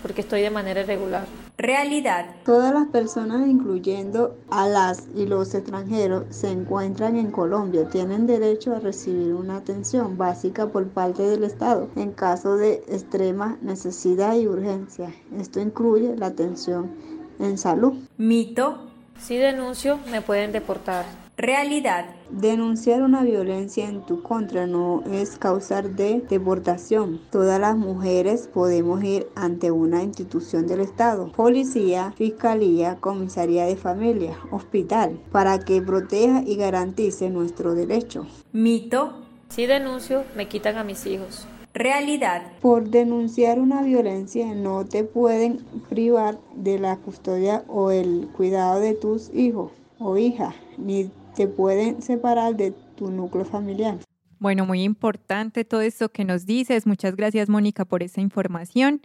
porque 0.00 0.22
estoy 0.22 0.40
de 0.40 0.50
manera 0.50 0.80
irregular. 0.80 1.26
Realidad. 1.58 2.26
Todas 2.44 2.72
las 2.72 2.88
personas, 2.88 3.46
incluyendo 3.46 4.36
a 4.50 4.66
las 4.66 5.06
y 5.14 5.26
los 5.26 5.54
extranjeros, 5.54 6.24
se 6.30 6.50
encuentran 6.50 7.16
en 7.16 7.30
Colombia. 7.30 7.88
Tienen 7.88 8.26
derecho 8.26 8.74
a 8.74 8.80
recibir 8.80 9.34
una 9.34 9.56
atención 9.56 10.16
básica 10.16 10.68
por 10.68 10.88
parte 10.88 11.22
del 11.22 11.44
Estado 11.44 11.88
en 11.94 12.12
caso 12.12 12.56
de 12.56 12.82
extrema 12.88 13.58
necesidad 13.60 14.34
y 14.34 14.48
urgencia. 14.48 15.14
Esto 15.38 15.60
incluye 15.60 16.16
la 16.16 16.26
atención 16.26 16.90
en 17.38 17.58
salud. 17.58 17.94
Mito. 18.16 18.90
Si 19.18 19.36
denuncio, 19.36 20.00
me 20.10 20.22
pueden 20.22 20.52
deportar. 20.52 21.23
Realidad. 21.36 22.06
Denunciar 22.30 23.02
una 23.02 23.24
violencia 23.24 23.88
en 23.88 24.06
tu 24.06 24.22
contra 24.22 24.68
no 24.68 25.02
es 25.10 25.36
causar 25.36 25.90
de 25.90 26.20
deportación. 26.20 27.20
Todas 27.32 27.60
las 27.60 27.76
mujeres 27.76 28.48
podemos 28.54 29.02
ir 29.02 29.26
ante 29.34 29.72
una 29.72 30.04
institución 30.04 30.68
del 30.68 30.78
Estado, 30.78 31.32
policía, 31.32 32.12
fiscalía, 32.16 32.98
comisaría 33.00 33.66
de 33.66 33.74
familia, 33.74 34.38
hospital, 34.52 35.18
para 35.32 35.58
que 35.58 35.82
proteja 35.82 36.42
y 36.46 36.54
garantice 36.54 37.30
nuestro 37.30 37.74
derecho. 37.74 38.26
Mito. 38.52 39.14
Si 39.48 39.66
denuncio, 39.66 40.22
me 40.36 40.46
quitan 40.46 40.76
a 40.76 40.84
mis 40.84 41.04
hijos. 41.04 41.48
Realidad. 41.74 42.42
Por 42.60 42.90
denunciar 42.90 43.58
una 43.58 43.82
violencia 43.82 44.54
no 44.54 44.84
te 44.84 45.02
pueden 45.02 45.64
privar 45.88 46.38
de 46.54 46.78
la 46.78 46.96
custodia 46.98 47.64
o 47.66 47.90
el 47.90 48.28
cuidado 48.36 48.78
de 48.78 48.94
tus 48.94 49.34
hijos 49.34 49.72
o 49.98 50.16
hijas, 50.16 50.54
ni 50.78 51.10
te 51.34 51.46
pueden 51.46 52.02
separar 52.02 52.56
de 52.56 52.72
tu 52.96 53.10
núcleo 53.10 53.44
familiar. 53.44 53.98
Bueno, 54.38 54.66
muy 54.66 54.82
importante 54.82 55.64
todo 55.64 55.80
esto 55.80 56.10
que 56.10 56.24
nos 56.24 56.44
dices. 56.46 56.86
Muchas 56.86 57.16
gracias, 57.16 57.48
Mónica, 57.48 57.84
por 57.84 58.02
esa 58.02 58.20
información. 58.20 59.00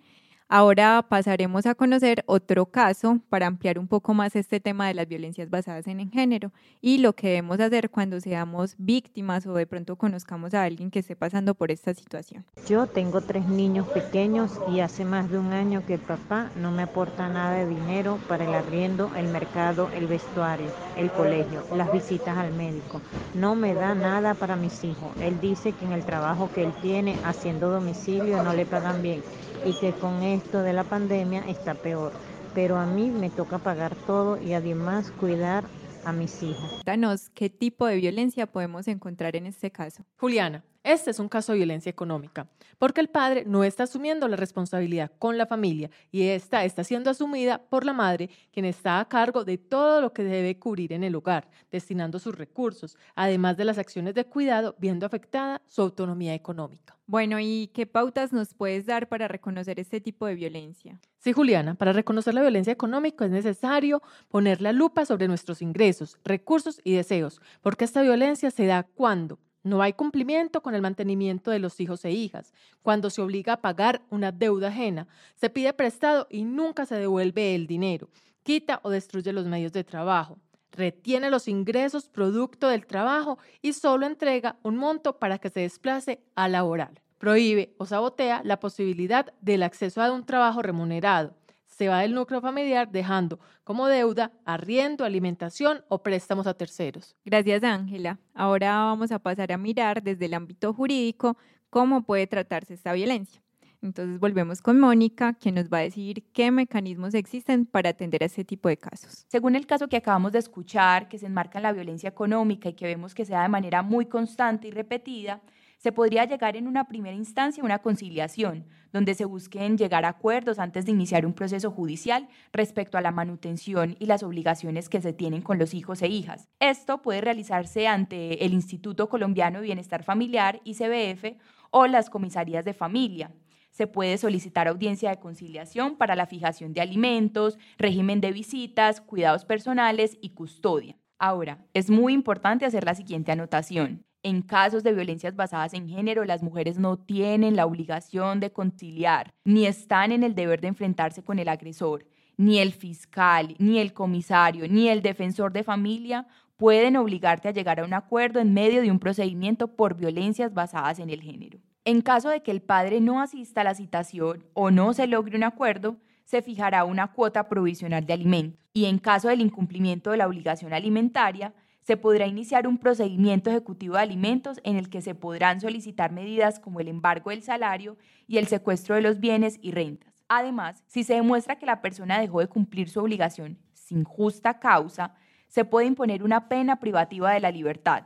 Ahora 0.51 1.06
pasaremos 1.08 1.68
a 1.68 1.75
conocer 1.75 2.24
otro 2.25 2.65
caso 2.65 3.20
para 3.29 3.46
ampliar 3.46 3.77
un 3.77 3.88
poco 3.88 4.15
más 4.15 4.36
este 4.36 4.60
tema 4.60 4.88
de 4.88 4.96
las 4.96 5.08
violencias 5.08 5.48
basadas 5.51 5.86
en 5.86 6.00
el 6.00 6.10
género 6.10 6.51
y 6.82 6.98
lo 6.98 7.13
que 7.13 7.27
debemos 7.27 7.60
hacer 7.60 7.91
cuando 7.91 8.20
seamos 8.20 8.74
víctimas 8.79 9.46
o 9.46 9.53
de 9.53 9.68
pronto 9.68 9.96
conozcamos 9.96 10.56
a 10.56 10.63
alguien 10.63 10.89
que 10.89 10.98
esté 11.00 11.15
pasando 11.15 11.53
por 11.53 11.70
esta 11.70 11.94
situación. 11.94 12.46
Yo 12.68 12.88
tengo 12.88 13.22
tres 13.22 13.48
niños 13.48 13.88
pequeños 13.89 14.60
y 14.72 14.79
hace 14.79 15.06
más 15.06 15.29
de 15.29 15.38
un 15.38 15.53
año 15.53 15.86
que 15.86 16.00
papá 16.00 16.50
no 16.56 16.72
me 16.72 16.82
aporta 16.82 17.29
nada 17.29 17.53
de 17.53 17.68
dinero 17.68 18.18
para 18.27 18.46
el 18.46 18.56
arriendo, 18.56 19.12
el 19.15 19.27
mercado, 19.27 19.91
el 19.94 20.08
vestuario, 20.08 20.72
el 20.98 21.12
colegio, 21.12 21.63
las 21.75 21.94
visitas 21.94 22.36
al 22.36 22.53
médico. 22.53 23.01
No 23.36 23.53
me 23.53 23.75
da 23.75 23.94
nada 23.94 24.34
para 24.34 24.56
mis 24.56 24.84
hijos. 24.84 25.12
Él 25.22 25.39
dice 25.39 25.74
que 25.74 25.86
en 25.86 25.91
el 25.91 26.06
trabajo 26.06 26.50
que 26.56 26.63
él 26.63 26.74
tiene 26.82 27.20
haciendo 27.24 27.70
domicilio 27.70 28.41
no 28.41 28.53
le 28.53 28.65
pagan 28.65 29.03
bien 29.03 29.22
y 29.65 29.74
que 29.74 29.91
con 29.91 30.24
esto 30.39 30.63
de 30.63 30.74
la 30.74 30.84
pandemia 30.84 31.41
está 31.48 31.75
peor. 31.75 32.12
Pero 32.55 32.77
a 32.77 32.86
mí 32.86 33.12
me 33.12 33.29
toca 33.29 33.60
pagar 33.60 33.96
todo 34.08 34.41
y 34.41 34.53
además 34.53 35.12
cuidar 35.19 35.65
a 36.05 36.12
mis 36.12 36.41
hijos. 36.41 36.81
Danos 36.86 37.29
qué 37.29 37.50
tipo 37.50 37.86
de 37.86 37.98
violencia 37.98 38.48
podemos 38.48 38.88
encontrar 38.88 39.36
en 39.36 39.46
este 39.46 39.72
caso. 39.72 40.03
Juliana, 40.17 40.63
este 40.84 41.12
es 41.12 41.20
un 41.20 41.30
caso 41.30 41.52
de 41.52 41.58
violencia 41.58 41.90
económica, 41.90 42.48
porque 42.78 43.02
el 43.02 43.10
padre 43.10 43.44
no 43.46 43.64
está 43.64 43.84
asumiendo 43.84 44.28
la 44.28 44.38
responsabilidad 44.38 45.12
con 45.20 45.38
la 45.38 45.46
familia 45.46 45.90
y 46.12 46.24
esta 46.24 46.64
está 46.64 46.84
siendo 46.84 47.10
asumida 47.10 47.58
por 47.58 47.86
la 47.86 47.94
madre, 47.94 48.30
quien 48.52 48.66
está 48.66 49.00
a 49.00 49.08
cargo 49.08 49.44
de 49.44 49.58
todo 49.58 50.02
lo 50.02 50.14
que 50.14 50.24
debe 50.24 50.58
cubrir 50.58 50.94
en 50.94 51.04
el 51.04 51.16
hogar, 51.16 51.50
destinando 51.72 52.20
sus 52.20 52.36
recursos, 52.36 52.98
además 53.16 53.58
de 53.58 53.66
las 53.66 53.78
acciones 53.78 54.14
de 54.16 54.26
cuidado, 54.26 54.76
viendo 54.80 55.06
afectada 55.06 55.62
su 55.68 55.82
autonomía 55.82 56.34
económica. 56.34 56.96
Bueno, 57.06 57.40
¿y 57.40 57.72
qué 57.74 57.88
pautas 57.88 58.32
nos 58.32 58.54
puedes 58.54 58.86
dar 58.86 59.10
para 59.10 59.28
reconocer 59.28 59.80
este 59.80 60.00
tipo 60.00 60.28
de 60.28 60.36
violencia? 60.36 61.00
Sí, 61.18 61.34
Juliana, 61.34 61.74
para 61.74 61.92
reconocer 61.92 62.36
la 62.36 62.42
violencia 62.42 62.72
económica 62.72 63.26
es 63.26 63.32
necesario 63.32 64.02
poner 64.30 64.62
la 64.62 64.74
lupa 64.74 65.06
sobre 65.06 65.28
nuestros 65.28 65.62
ingresos, 65.62 66.20
recursos 66.24 66.80
y 66.84 66.94
deseos, 66.94 67.42
porque 67.62 67.84
esta 67.84 68.04
violencia 68.04 68.52
se 68.52 68.68
da 68.68 68.84
cuando 68.84 69.40
no 69.63 69.82
hay 69.82 69.94
cumplimiento 69.94 70.62
con 70.62 70.75
el 70.75 70.82
mantenimiento 70.82 71.51
de 71.51 71.60
los 71.60 71.80
hijos 71.80 72.06
e 72.06 72.12
hijas, 72.12 72.54
cuando 72.82 73.10
se 73.10 73.22
obliga 73.22 73.54
a 73.54 73.62
pagar 73.62 74.01
una 74.10 74.32
deuda 74.32 74.70
ajena, 74.70 75.08
se 75.36 75.50
pide 75.50 75.74
prestado 75.74 76.28
y 76.30 76.44
nunca 76.44 76.86
se 76.86 76.96
devuelve 76.96 77.56
el 77.56 77.68
dinero, 77.68 78.10
quita 78.44 78.80
o 78.84 78.89
destruye 78.89 79.34
los 79.34 79.46
medios 79.46 79.74
de 79.74 79.84
trabajo, 79.84 80.38
retiene 80.72 81.30
los 81.30 81.48
ingresos 81.48 82.10
producto 82.10 82.68
del 82.68 82.86
trabajo 82.86 83.38
y 83.62 83.74
solo 83.74 84.06
entrega 84.06 84.58
un 84.63 84.78
monto 84.78 85.20
para 85.20 85.38
que 85.39 85.50
se 85.50 85.62
desplace 85.62 86.22
a 86.36 86.48
laboral. 86.48 87.01
Prohíbe 87.18 87.75
o 87.78 87.86
sabotea 87.86 88.42
la 88.46 88.62
posibilidad 88.62 89.34
del 89.42 89.63
acceso 89.63 90.01
a 90.01 90.12
un 90.12 90.25
trabajo 90.25 90.62
remunerado. 90.62 91.36
Se 91.80 91.88
va 91.88 92.02
del 92.02 92.14
núcleo 92.14 92.42
familiar 92.42 92.92
dejando 92.92 93.40
como 93.64 93.88
deuda 93.88 94.34
arriendo, 94.44 95.06
alimentación 95.06 95.82
o 95.88 96.04
préstamos 96.04 96.46
a 96.46 96.54
terceros. 96.54 97.16
Gracias, 97.24 97.64
Ángela. 97.64 98.20
Ahora 98.34 98.84
vamos 98.84 99.14
a 99.14 99.20
pasar 99.20 99.54
a 99.54 99.58
mirar 99.58 100.04
desde 100.04 100.26
el 100.26 100.34
ámbito 100.34 100.74
jurídico 100.74 101.38
cómo 101.70 102.02
puede 102.02 102.28
tratarse 102.28 102.74
esta 102.74 102.92
violencia. 102.92 103.42
Entonces 103.82 104.20
volvemos 104.20 104.62
con 104.62 104.78
Mónica, 104.78 105.36
quien 105.36 105.56
nos 105.56 105.70
va 105.70 105.78
a 105.78 105.82
decir 105.84 106.26
qué 106.34 106.52
mecanismos 106.52 107.14
existen 107.14 107.66
para 107.66 107.92
atender 107.92 108.24
a 108.24 108.26
este 108.26 108.44
tipo 108.44 108.68
de 108.68 108.76
casos. 108.76 109.26
Según 109.30 109.56
el 109.56 109.66
caso 109.66 109.88
que 109.88 109.96
acabamos 109.96 110.34
de 110.34 110.40
escuchar, 110.40 111.08
que 111.08 111.18
se 111.18 111.28
enmarca 111.28 111.60
en 111.60 111.64
la 111.64 111.72
violencia 111.72 112.10
económica 112.10 112.68
y 112.68 112.74
que 112.74 112.88
vemos 112.88 113.16
que 113.16 113.24
se 113.24 113.32
da 113.32 113.44
de 113.44 113.48
manera 113.48 113.84
muy 113.84 114.06
constante 114.08 114.68
y 114.68 114.72
repetida, 114.72 115.40
se 115.80 115.94
podría 115.94 116.26
llegar 116.26 116.58
en 116.58 116.68
una 116.68 116.88
primera 116.88 117.16
instancia 117.16 117.64
a 117.64 117.66
una 117.66 117.80
conciliación, 117.80 118.68
donde 118.92 119.16
se 119.16 119.26
busquen 119.26 119.78
llegar 119.78 120.06
a 120.06 120.10
acuerdos 120.10 120.60
antes 120.60 120.86
de 120.86 120.92
iniciar 120.92 121.26
un 121.26 121.34
proceso 121.34 121.72
judicial 121.72 122.28
respecto 122.52 122.98
a 122.98 123.02
la 123.02 123.12
manutención 123.12 123.96
y 123.98 124.06
las 124.06 124.22
obligaciones 124.22 124.90
que 124.90 125.02
se 125.02 125.14
tienen 125.14 125.42
con 125.42 125.58
los 125.58 125.74
hijos 125.74 126.02
e 126.02 126.08
hijas. 126.08 126.50
Esto 126.60 127.02
puede 127.02 127.22
realizarse 127.22 127.88
ante 127.88 128.46
el 128.46 128.54
Instituto 128.54 129.08
Colombiano 129.08 129.60
de 129.60 129.66
Bienestar 129.66 130.04
Familiar, 130.04 130.60
ICBF, 130.66 131.38
o 131.72 131.88
las 131.88 132.10
comisarías 132.10 132.66
de 132.66 132.74
familia 132.74 133.32
se 133.72 133.88
puede 133.88 134.18
solicitar 134.18 134.68
audiencia 134.68 135.10
de 135.10 135.20
conciliación 135.20 135.96
para 135.96 136.16
la 136.16 136.26
fijación 136.26 136.74
de 136.74 136.82
alimentos, 136.82 137.58
régimen 137.78 138.20
de 138.20 138.32
visitas, 138.32 139.00
cuidados 139.00 139.46
personales 139.46 140.18
y 140.22 140.32
custodia. 140.32 140.98
Ahora, 141.18 141.66
es 141.74 141.90
muy 141.90 142.14
importante 142.14 142.66
hacer 142.66 142.84
la 142.84 142.96
siguiente 142.96 143.32
anotación. 143.32 144.09
En 144.22 144.42
casos 144.42 144.84
de 144.84 144.92
violencias 144.92 145.36
basadas 145.36 145.74
en 145.74 145.88
género, 145.88 146.26
las 146.26 146.44
mujeres 146.44 146.78
no 146.78 146.98
tienen 146.98 147.56
la 147.56 147.66
obligación 147.66 148.42
de 148.42 148.52
conciliar, 148.52 149.34
ni 149.46 149.66
están 149.66 150.12
en 150.12 150.24
el 150.24 150.36
deber 150.36 150.60
de 150.60 150.68
enfrentarse 150.68 151.24
con 151.24 151.40
el 151.40 151.48
agresor. 151.48 152.06
Ni 152.36 152.60
el 152.60 152.74
fiscal, 152.74 153.56
ni 153.60 153.80
el 153.80 153.94
comisario, 153.94 154.68
ni 154.68 154.90
el 154.90 155.02
defensor 155.02 155.54
de 155.54 155.64
familia 155.64 156.28
pueden 156.58 156.98
obligarte 156.98 157.48
a 157.48 157.52
llegar 157.52 157.80
a 157.80 157.86
un 157.86 157.94
acuerdo 157.94 158.42
en 158.42 158.54
medio 158.54 158.82
de 158.82 158.92
un 158.92 159.00
procedimiento 159.00 159.70
por 159.76 159.96
violencias 159.96 160.54
basadas 160.54 161.00
en 161.00 161.10
el 161.10 161.22
género. 161.22 161.60
En 161.86 162.02
caso 162.02 162.28
de 162.30 162.44
que 162.44 162.52
el 162.52 162.62
padre 162.62 163.00
no 163.00 163.22
asista 163.22 163.62
a 163.62 163.64
la 163.64 163.74
citación 163.74 164.44
o 164.54 164.70
no 164.70 164.94
se 164.94 165.08
logre 165.08 165.38
un 165.38 165.46
acuerdo, 165.46 165.98
se 166.26 166.42
fijará 166.42 166.84
una 166.84 167.13
cuota 167.13 167.48
provisional 167.48 168.06
de 168.06 168.13
alimentos 168.13 168.60
y 168.74 168.86
en 168.86 169.00
caso 169.00 169.30
del 169.30 169.41
incumplimiento 169.41 170.12
de 170.12 170.17
la 170.17 170.28
obligación 170.28 170.74
alimentaria, 170.74 171.54
se 171.82 171.98
podrá 171.98 172.28
iniciar 172.28 172.68
un 172.68 172.78
procedimiento 172.78 173.50
ejecutivo 173.50 173.96
de 173.96 174.02
alimentos 174.02 174.60
en 174.63 174.76
el 174.76 174.89
que 174.89 175.02
se 175.02 175.15
podrán 175.15 175.62
solicitar 175.62 176.12
medidas 176.12 176.60
como 176.60 176.80
el 176.80 176.88
embargo 176.88 177.30
del 177.32 177.44
salario 177.44 177.98
y 178.28 178.38
el 178.38 178.48
secuestro 178.48 178.96
de 178.96 179.02
los 179.02 179.20
bienes 179.20 179.58
y 179.62 179.72
rentas. 179.72 180.13
Además, 180.28 180.84
si 180.88 181.04
se 181.04 181.15
demuestra 181.15 181.58
que 181.58 181.65
la 181.65 181.82
persona 181.82 182.20
dejó 182.20 182.39
de 182.39 182.48
cumplir 182.48 182.89
su 182.89 183.00
obligación 183.00 183.58
sin 183.74 184.04
justa 184.04 184.60
causa, 184.60 185.15
se 185.48 185.65
puede 185.65 185.88
imponer 185.88 186.24
una 186.24 186.48
pena 186.48 186.80
privativa 186.80 187.32
de 187.34 187.39
la 187.39 187.52
libertad 187.52 188.04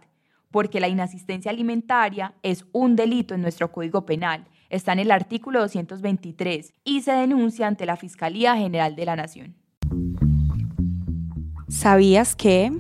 porque 0.53 0.79
la 0.79 0.87
inasistencia 0.87 1.49
alimentaria 1.49 2.35
es 2.43 2.63
un 2.73 2.95
delito 2.95 3.33
en 3.33 3.41
nuestro 3.41 3.71
Código 3.71 4.05
Penal. 4.05 4.45
Está 4.69 4.93
en 4.93 4.99
el 4.99 5.09
artículo 5.09 5.59
223 5.61 6.73
y 6.83 7.01
se 7.01 7.11
denuncia 7.11 7.65
ante 7.65 7.87
la 7.87 7.97
Fiscalía 7.97 8.55
General 8.55 8.95
de 8.95 9.05
la 9.05 9.15
Nación. 9.15 9.55
¿Sabías 11.67 12.35
que... 12.35 12.71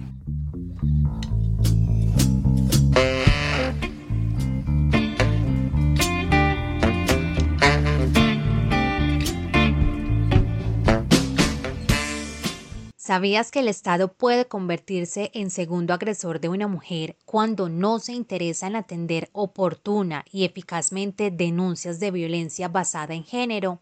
¿Sabías 13.05 13.51
que 13.51 13.59
el 13.59 13.67
Estado 13.67 14.13
puede 14.13 14.45
convertirse 14.45 15.29
en 15.33 15.49
segundo 15.49 15.93
agresor 15.93 16.39
de 16.39 16.47
una 16.47 16.69
mujer 16.69 17.17
cuando 17.25 17.67
no 17.67 17.99
se 17.99 18.13
interesa 18.13 18.67
en 18.67 18.77
atender 18.77 19.27
oportuna 19.33 20.23
y 20.31 20.45
eficazmente 20.45 21.29
denuncias 21.29 21.99
de 21.99 22.11
violencia 22.11 22.69
basada 22.69 23.13
en 23.13 23.25
género? 23.25 23.81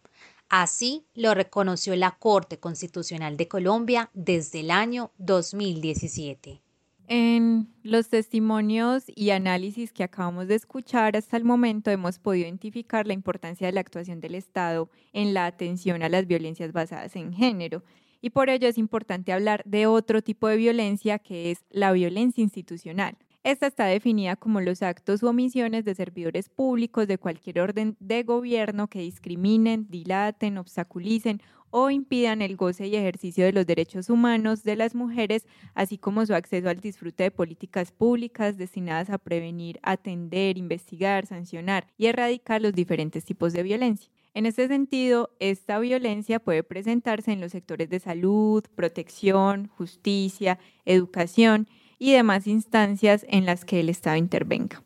Así 0.49 1.05
lo 1.13 1.36
reconoció 1.36 1.95
la 1.95 2.17
Corte 2.17 2.57
Constitucional 2.57 3.38
de 3.38 3.47
Colombia 3.47 4.10
desde 4.15 4.62
el 4.62 4.71
año 4.71 5.12
2017. 5.19 6.63
En 7.07 7.71
los 7.84 8.10
testimonios 8.10 9.03
y 9.05 9.29
análisis 9.29 9.91
que 9.91 10.03
acabamos 10.03 10.47
de 10.47 10.55
escuchar 10.55 11.15
hasta 11.15 11.38
el 11.38 11.43
momento 11.43 11.91
hemos 11.91 12.17
podido 12.17 12.47
identificar 12.47 13.05
la 13.05 13.13
importancia 13.13 13.67
de 13.67 13.73
la 13.73 13.81
actuación 13.81 14.19
del 14.19 14.34
Estado 14.34 14.89
en 15.13 15.36
la 15.36 15.45
atención 15.45 16.01
a 16.01 16.10
las 16.10 16.25
violencias 16.25 16.71
basadas 16.71 17.15
en 17.15 17.34
género 17.34 17.84
y 18.21 18.29
por 18.29 18.49
ello 18.49 18.67
es 18.67 18.77
importante 18.77 19.34
hablar 19.34 19.63
de 19.65 19.88
otro 19.88 20.21
tipo 20.21 20.47
de 20.47 20.57
violencia 20.57 21.19
que 21.19 21.51
es 21.51 21.65
la 21.69 21.91
violencia 21.91 22.41
institucional. 22.41 23.17
Esta 23.43 23.65
está 23.65 23.86
definida 23.86 24.36
como 24.36 24.62
los 24.62 24.84
actos 24.84 25.23
u 25.23 25.27
omisiones 25.27 25.84
de 25.84 25.95
servidores 25.95 26.47
públicos 26.47 27.07
de 27.07 27.17
cualquier 27.17 27.60
orden 27.60 27.97
de 27.99 28.21
gobierno 28.21 28.88
que 28.88 28.99
discriminen, 28.99 29.88
dilaten, 29.89 30.60
obstaculicen 30.60 31.41
o 31.71 31.89
impidan 31.89 32.43
el 32.43 32.55
goce 32.55 32.86
y 32.86 32.95
ejercicio 32.95 33.45
de 33.45 33.53
los 33.53 33.65
derechos 33.65 34.12
humanos 34.12 34.63
de 34.63 34.75
las 34.75 34.93
mujeres, 34.93 35.47
así 35.73 35.97
como 35.97 36.23
su 36.25 36.36
acceso 36.36 36.69
al 36.69 36.81
disfrute 36.81 37.23
de 37.23 37.31
políticas 37.31 37.91
públicas 37.91 38.57
destinadas 38.57 39.10
a 39.10 39.17
prevenir, 39.17 39.79
atender, 39.81 40.60
investigar, 40.60 41.25
sancionar 41.25 41.88
y 41.97 42.07
erradicar 42.07 42.62
los 42.62 42.73
diferentes 42.73 43.25
tipos 43.25 43.53
de 43.53 43.63
violencia. 43.63 44.12
En 44.34 44.46
este 44.46 44.70
sentido, 44.70 45.30
esta 45.39 45.78
violencia 45.80 46.39
puede 46.39 46.63
presentarse 46.63 47.34
en 47.34 47.41
los 47.41 47.52
sectores 47.52 47.89
de 47.89 48.00
salud, 48.00 48.63
protección, 48.76 49.67
justicia, 49.67 50.58
educación 50.86 51.67
y 52.00 52.13
demás 52.13 52.48
instancias 52.48 53.26
en 53.28 53.46
las 53.46 53.65
que 53.65 53.82
el 53.82 53.89
Estado 53.89 54.15
intervenga. 54.15 54.84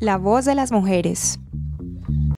La 0.00 0.16
voz 0.16 0.46
de 0.46 0.54
las 0.54 0.72
mujeres. 0.72 1.38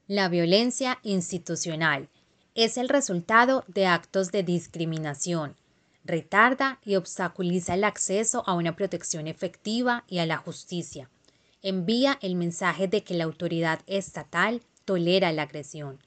La 0.09 0.29
violencia 0.29 0.99
institucional 1.05 2.09
es 2.57 2.77
el 2.77 2.89
resultado 2.89 3.63
de 3.69 3.87
actos 3.87 4.33
de 4.33 4.43
discriminación. 4.43 5.55
Retarda 6.05 6.81
y 6.85 6.97
obstaculiza 6.97 7.75
el 7.75 7.85
acceso 7.85 8.43
a 8.47 8.55
una 8.55 8.75
protección 8.75 9.29
efectiva 9.29 10.03
y 10.09 10.19
a 10.19 10.27
la 10.27 10.39
justicia. 10.39 11.09
Envía 11.63 12.19
el 12.21 12.35
mensaje 12.35 12.89
de 12.89 13.05
que 13.05 13.15
la 13.15 13.25
autoridad 13.25 13.79
estatal 13.87 14.63
tolera 14.91 15.31
la 15.31 15.43
agresión. 15.43 16.01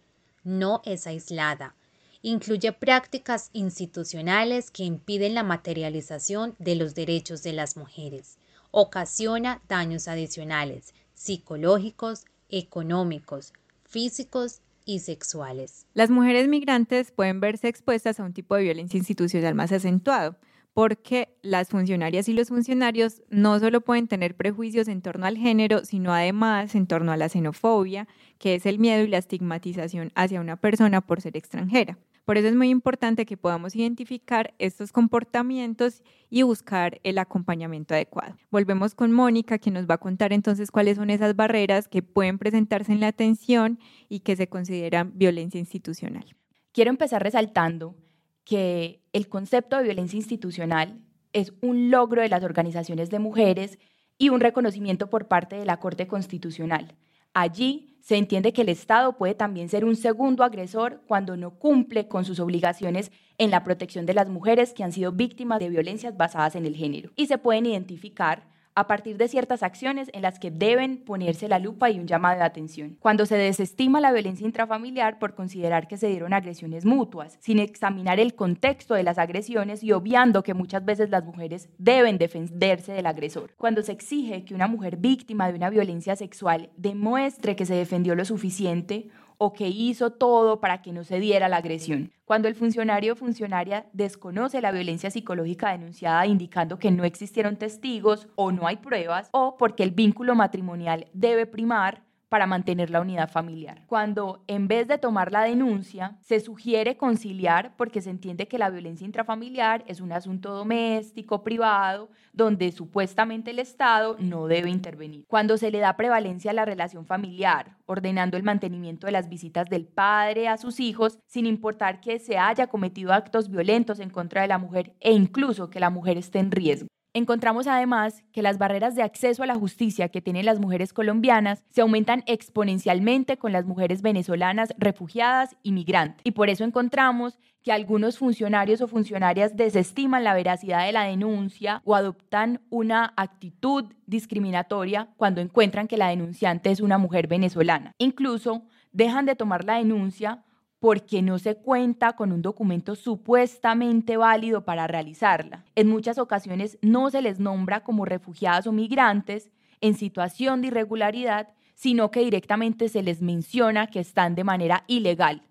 no 0.44 0.82
es 0.84 1.08
aislada. 1.08 1.74
Incluye 2.22 2.74
prácticas 2.74 3.50
institucionales 3.54 4.72
que 4.72 4.84
impiden 4.84 5.36
la 5.36 5.44
materialización 5.44 6.54
de 6.60 6.76
los 6.76 6.94
derechos 6.94 7.44
de 7.44 7.54
las 7.54 7.78
mujeres. 7.78 8.40
Ocasiona 8.72 9.62
daños 9.70 10.10
adicionales, 10.10 10.94
psicológicos, 11.14 12.26
económicos, 12.50 13.54
físicos 13.86 14.60
y 14.84 15.00
sexuales. 15.00 15.86
Las 15.94 16.10
mujeres 16.10 16.50
migrantes 16.50 17.12
pueden 17.12 17.40
verse 17.40 17.70
expuestas 17.70 18.20
a 18.20 18.26
un 18.26 18.34
tipo 18.34 18.58
de 18.58 18.64
violencia 18.64 18.98
institucional 18.98 19.56
más 19.56 19.72
acentuado 19.72 20.36
porque 20.74 21.30
las 21.42 21.70
funcionarias 21.70 22.28
y 22.28 22.34
los 22.34 22.50
funcionarios 22.50 23.22
no 23.30 23.60
solo 23.60 23.82
pueden 23.82 24.08
tener 24.08 24.36
prejuicios 24.36 24.88
en 24.88 25.02
torno 25.02 25.26
al 25.26 25.38
género, 25.38 25.86
sino 25.86 26.14
además 26.14 26.74
en 26.76 26.88
torno 26.88 27.12
a 27.12 27.18
la 27.18 27.30
xenofobia, 27.30 28.08
que 28.40 28.56
es 28.56 28.66
el 28.66 28.80
miedo 28.80 29.04
y 29.04 29.08
la 29.08 29.20
estigmatización 29.20 30.12
hacia 30.16 30.42
una 30.42 30.58
persona 30.58 31.02
por 31.02 31.22
ser 31.22 31.38
extranjera. 31.38 31.98
Por 32.26 32.38
eso 32.38 32.48
es 32.48 32.56
muy 32.56 32.70
importante 32.70 33.26
que 33.26 33.36
podamos 33.36 33.76
identificar 33.76 34.54
estos 34.58 34.94
comportamientos 34.94 36.02
y 36.30 36.44
buscar 36.44 37.02
el 37.04 37.18
acompañamiento 37.18 37.94
adecuado. 37.94 38.38
Volvemos 38.50 38.96
con 38.96 39.12
Mónica, 39.12 39.58
que 39.58 39.72
nos 39.72 39.90
va 39.90 39.96
a 39.96 40.00
contar 40.00 40.32
entonces 40.32 40.72
cuáles 40.72 40.96
son 40.96 41.10
esas 41.10 41.36
barreras 41.36 41.90
que 41.90 42.02
pueden 42.02 42.40
presentarse 42.40 42.94
en 42.94 43.02
la 43.02 43.08
atención 43.08 43.78
y 44.08 44.22
que 44.22 44.38
se 44.38 44.48
consideran 44.48 45.12
violencia 45.16 45.60
institucional. 45.60 46.26
Quiero 46.72 46.92
empezar 46.92 47.22
resaltando 47.22 47.94
que 48.44 49.04
el 49.14 49.28
concepto 49.30 49.78
de 49.78 49.84
violencia 49.84 50.18
institucional 50.18 51.02
es 51.32 51.54
un 51.62 51.90
logro 51.90 52.22
de 52.22 52.30
las 52.30 52.44
organizaciones 52.44 53.10
de 53.10 53.20
mujeres 53.20 53.80
y 54.18 54.30
un 54.30 54.40
reconocimiento 54.40 55.10
por 55.10 55.28
parte 55.28 55.56
de 55.56 55.66
la 55.66 55.80
Corte 55.80 56.08
Constitucional. 56.08 56.96
Allí 57.34 57.98
se 58.00 58.18
entiende 58.18 58.54
que 58.54 58.62
el 58.62 58.70
Estado 58.70 59.18
puede 59.18 59.34
también 59.34 59.70
ser 59.70 59.86
un 59.86 59.96
segundo 59.96 60.44
agresor 60.44 61.02
cuando 61.08 61.36
no 61.36 61.58
cumple 61.58 62.08
con 62.08 62.26
sus 62.26 62.40
obligaciones 62.40 63.12
en 63.38 63.50
la 63.50 63.64
protección 63.64 64.06
de 64.06 64.14
las 64.14 64.30
mujeres 64.30 64.74
que 64.74 64.84
han 64.84 64.92
sido 64.92 65.12
víctimas 65.12 65.60
de 65.60 65.70
violencias 65.70 66.16
basadas 66.16 66.56
en 66.56 66.66
el 66.66 66.76
género. 66.76 67.12
Y 67.16 67.26
se 67.26 67.38
pueden 67.38 67.66
identificar 67.66 68.53
a 68.76 68.88
partir 68.88 69.18
de 69.18 69.28
ciertas 69.28 69.64
acciones 69.64 70.10
en 70.14 70.22
las 70.22 70.40
que 70.40 70.52
deben 70.52 70.98
ponerse 70.98 71.48
la 71.48 71.60
lupa 71.60 71.90
y 71.90 72.00
un 72.00 72.08
llamado 72.08 72.40
de 72.40 72.46
atención. 72.46 72.98
Cuando 73.00 73.26
se 73.26 73.36
desestima 73.36 74.02
la 74.02 74.12
violencia 74.12 74.46
intrafamiliar 74.46 75.20
por 75.20 75.36
considerar 75.36 75.88
que 75.88 75.98
se 75.98 76.08
dieron 76.08 76.34
agresiones 76.34 76.86
mutuas, 76.86 77.38
sin 77.40 77.60
examinar 77.60 78.20
el 78.20 78.36
contexto 78.36 78.94
de 78.96 79.04
las 79.04 79.18
agresiones 79.18 79.84
y 79.84 79.92
obviando 79.92 80.44
que 80.44 80.54
muchas 80.54 80.84
veces 80.84 81.10
las 81.10 81.24
mujeres 81.24 81.70
deben 81.78 82.18
defenderse 82.18 82.94
del 82.94 83.06
agresor. 83.06 83.52
Cuando 83.58 83.84
se 83.84 83.92
exige 83.92 84.46
que 84.46 84.56
una 84.56 84.68
mujer 84.68 84.98
víctima 84.98 85.48
de 85.50 85.56
una 85.56 85.70
violencia 85.70 86.16
sexual 86.16 86.70
demuestre 86.78 87.56
que 87.56 87.66
se 87.66 87.76
defendió 87.76 88.16
lo 88.16 88.26
suficiente 88.26 89.10
o 89.44 89.52
que 89.52 89.68
hizo 89.68 90.12
todo 90.12 90.62
para 90.62 90.82
que 90.82 90.94
no 90.94 91.04
se 91.04 91.20
diera 91.20 91.50
la 91.50 91.58
agresión. 91.58 92.14
Cuando 92.24 92.48
el 92.48 92.56
funcionario 92.56 93.12
o 93.12 93.16
funcionaria 93.18 93.86
desconoce 93.92 94.62
la 94.62 94.72
violencia 94.72 95.12
psicológica 95.12 95.72
denunciada 95.72 96.26
indicando 96.26 96.80
que 96.80 96.92
no 96.92 97.04
existieron 97.04 97.58
testigos 97.58 98.30
o 98.36 98.54
no 98.54 98.68
hay 98.68 98.78
pruebas 98.78 99.28
o 99.34 99.58
porque 99.58 99.84
el 99.84 99.92
vínculo 99.92 100.34
matrimonial 100.34 101.08
debe 101.12 101.46
primar, 101.46 102.04
para 102.34 102.48
mantener 102.48 102.90
la 102.90 103.00
unidad 103.00 103.30
familiar. 103.30 103.84
Cuando 103.86 104.44
en 104.48 104.68
vez 104.68 104.88
de 104.88 104.98
tomar 104.98 105.32
la 105.32 105.44
denuncia, 105.44 106.18
se 106.20 106.40
sugiere 106.40 106.98
conciliar 106.98 107.76
porque 107.78 108.02
se 108.02 108.10
entiende 108.10 108.48
que 108.48 108.58
la 108.58 108.72
violencia 108.72 109.06
intrafamiliar 109.06 109.84
es 109.86 110.02
un 110.02 110.12
asunto 110.12 110.52
doméstico, 110.52 111.44
privado, 111.44 112.10
donde 112.32 112.72
supuestamente 112.72 113.52
el 113.52 113.60
Estado 113.60 114.16
no 114.18 114.48
debe 114.48 114.72
intervenir. 114.72 115.26
Cuando 115.28 115.60
se 115.60 115.70
le 115.70 115.78
da 115.78 115.96
prevalencia 115.96 116.50
a 116.50 116.56
la 116.56 116.66
relación 116.66 117.06
familiar, 117.06 117.78
ordenando 117.86 118.36
el 118.36 118.42
mantenimiento 118.42 119.06
de 119.06 119.14
las 119.14 119.30
visitas 119.30 119.70
del 119.70 119.86
padre 119.86 120.48
a 120.48 120.58
sus 120.58 120.80
hijos, 120.80 121.20
sin 121.28 121.46
importar 121.46 122.02
que 122.02 122.18
se 122.18 122.40
haya 122.40 122.66
cometido 122.66 123.14
actos 123.14 123.48
violentos 123.48 124.00
en 124.00 124.10
contra 124.10 124.42
de 124.42 124.48
la 124.48 124.58
mujer 124.58 124.96
e 125.02 125.12
incluso 125.12 125.70
que 125.70 125.80
la 125.80 125.92
mujer 125.92 126.18
esté 126.18 126.40
en 126.40 126.50
riesgo. 126.50 126.88
Encontramos 127.16 127.68
además 127.68 128.24
que 128.32 128.42
las 128.42 128.58
barreras 128.58 128.96
de 128.96 129.04
acceso 129.04 129.44
a 129.44 129.46
la 129.46 129.54
justicia 129.54 130.10
que 130.10 130.20
tienen 130.20 130.48
las 130.48 130.60
mujeres 130.60 130.94
colombianas 130.94 131.64
se 131.70 131.82
aumentan 131.82 132.24
exponencialmente 132.26 133.38
con 133.38 133.52
las 133.52 133.66
mujeres 133.66 134.02
venezolanas 134.02 134.74
refugiadas 134.80 135.56
y 135.62 135.74
migrantes. 135.74 136.22
Y 136.24 136.32
por 136.32 136.50
eso 136.50 136.64
encontramos 136.64 137.38
que 137.62 137.72
algunos 137.72 138.18
funcionarios 138.18 138.82
o 138.82 138.88
funcionarias 138.88 139.56
desestiman 139.56 140.24
la 140.24 140.34
veracidad 140.34 140.88
de 140.88 140.92
la 140.92 141.04
denuncia 141.04 141.84
o 141.86 141.94
adoptan 141.94 142.62
una 142.72 143.14
actitud 143.16 143.86
discriminatoria 144.08 145.10
cuando 145.16 145.40
encuentran 145.40 145.88
que 145.88 145.98
la 145.98 146.10
denunciante 146.10 146.72
es 146.72 146.82
una 146.82 146.98
mujer 146.98 147.28
venezolana. 147.28 147.94
Incluso 148.00 148.64
dejan 148.92 149.28
de 149.28 149.36
tomar 149.36 149.66
la 149.66 149.78
denuncia 149.78 150.44
porque 150.84 151.22
no 151.22 151.40
se 151.40 151.56
cuenta 151.56 152.18
con 152.18 152.34
un 152.34 152.42
documento 152.42 152.96
supuestamente 152.96 154.18
válido 154.18 154.66
para 154.66 154.86
realizarla. 154.86 155.64
En 155.76 155.88
muchas 155.88 156.18
ocasiones 156.18 156.78
no 156.82 157.10
se 157.10 157.22
les 157.22 157.40
nombra 157.40 157.86
como 157.86 158.04
refugiadas 158.04 158.68
o 158.68 158.74
migrantes 158.74 159.50
en 159.80 159.94
situación 159.94 160.60
de 160.60 160.68
irregularidad, 160.68 161.54
sino 161.74 162.12
que 162.12 162.20
directamente 162.20 162.90
se 162.90 163.02
les 163.02 163.22
menciona 163.22 163.88
que 163.88 164.02
están 164.02 164.36
de 164.36 164.44
manera 164.44 164.84
ilegal. 164.88 165.44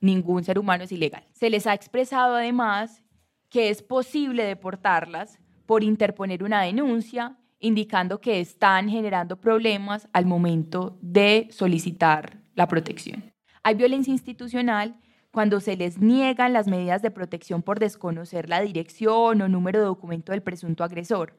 Ningún 0.00 0.44
ser 0.44 0.58
humano 0.58 0.84
es 0.84 0.92
ilegal. 0.92 1.24
Se 1.34 1.50
les 1.50 1.66
ha 1.66 1.74
expresado 1.74 2.36
además 2.36 3.04
que 3.50 3.68
es 3.68 3.82
posible 3.82 4.44
deportarlas 4.44 5.40
por 5.66 5.84
interponer 5.84 6.42
una 6.42 6.62
denuncia 6.62 7.36
indicando 7.58 8.22
que 8.22 8.40
están 8.40 8.88
generando 8.88 9.38
problemas 9.38 10.08
al 10.14 10.24
momento 10.24 10.96
de 11.02 11.48
solicitar 11.50 12.38
la 12.54 12.66
protección. 12.66 13.29
Hay 13.62 13.74
violencia 13.74 14.10
institucional 14.10 14.96
cuando 15.30 15.60
se 15.60 15.76
les 15.76 15.98
niegan 15.98 16.54
las 16.54 16.66
medidas 16.66 17.02
de 17.02 17.10
protección 17.10 17.62
por 17.62 17.78
desconocer 17.78 18.48
la 18.48 18.62
dirección 18.62 19.42
o 19.42 19.48
número 19.48 19.80
de 19.80 19.84
documento 19.84 20.32
del 20.32 20.42
presunto 20.42 20.82
agresor. 20.82 21.36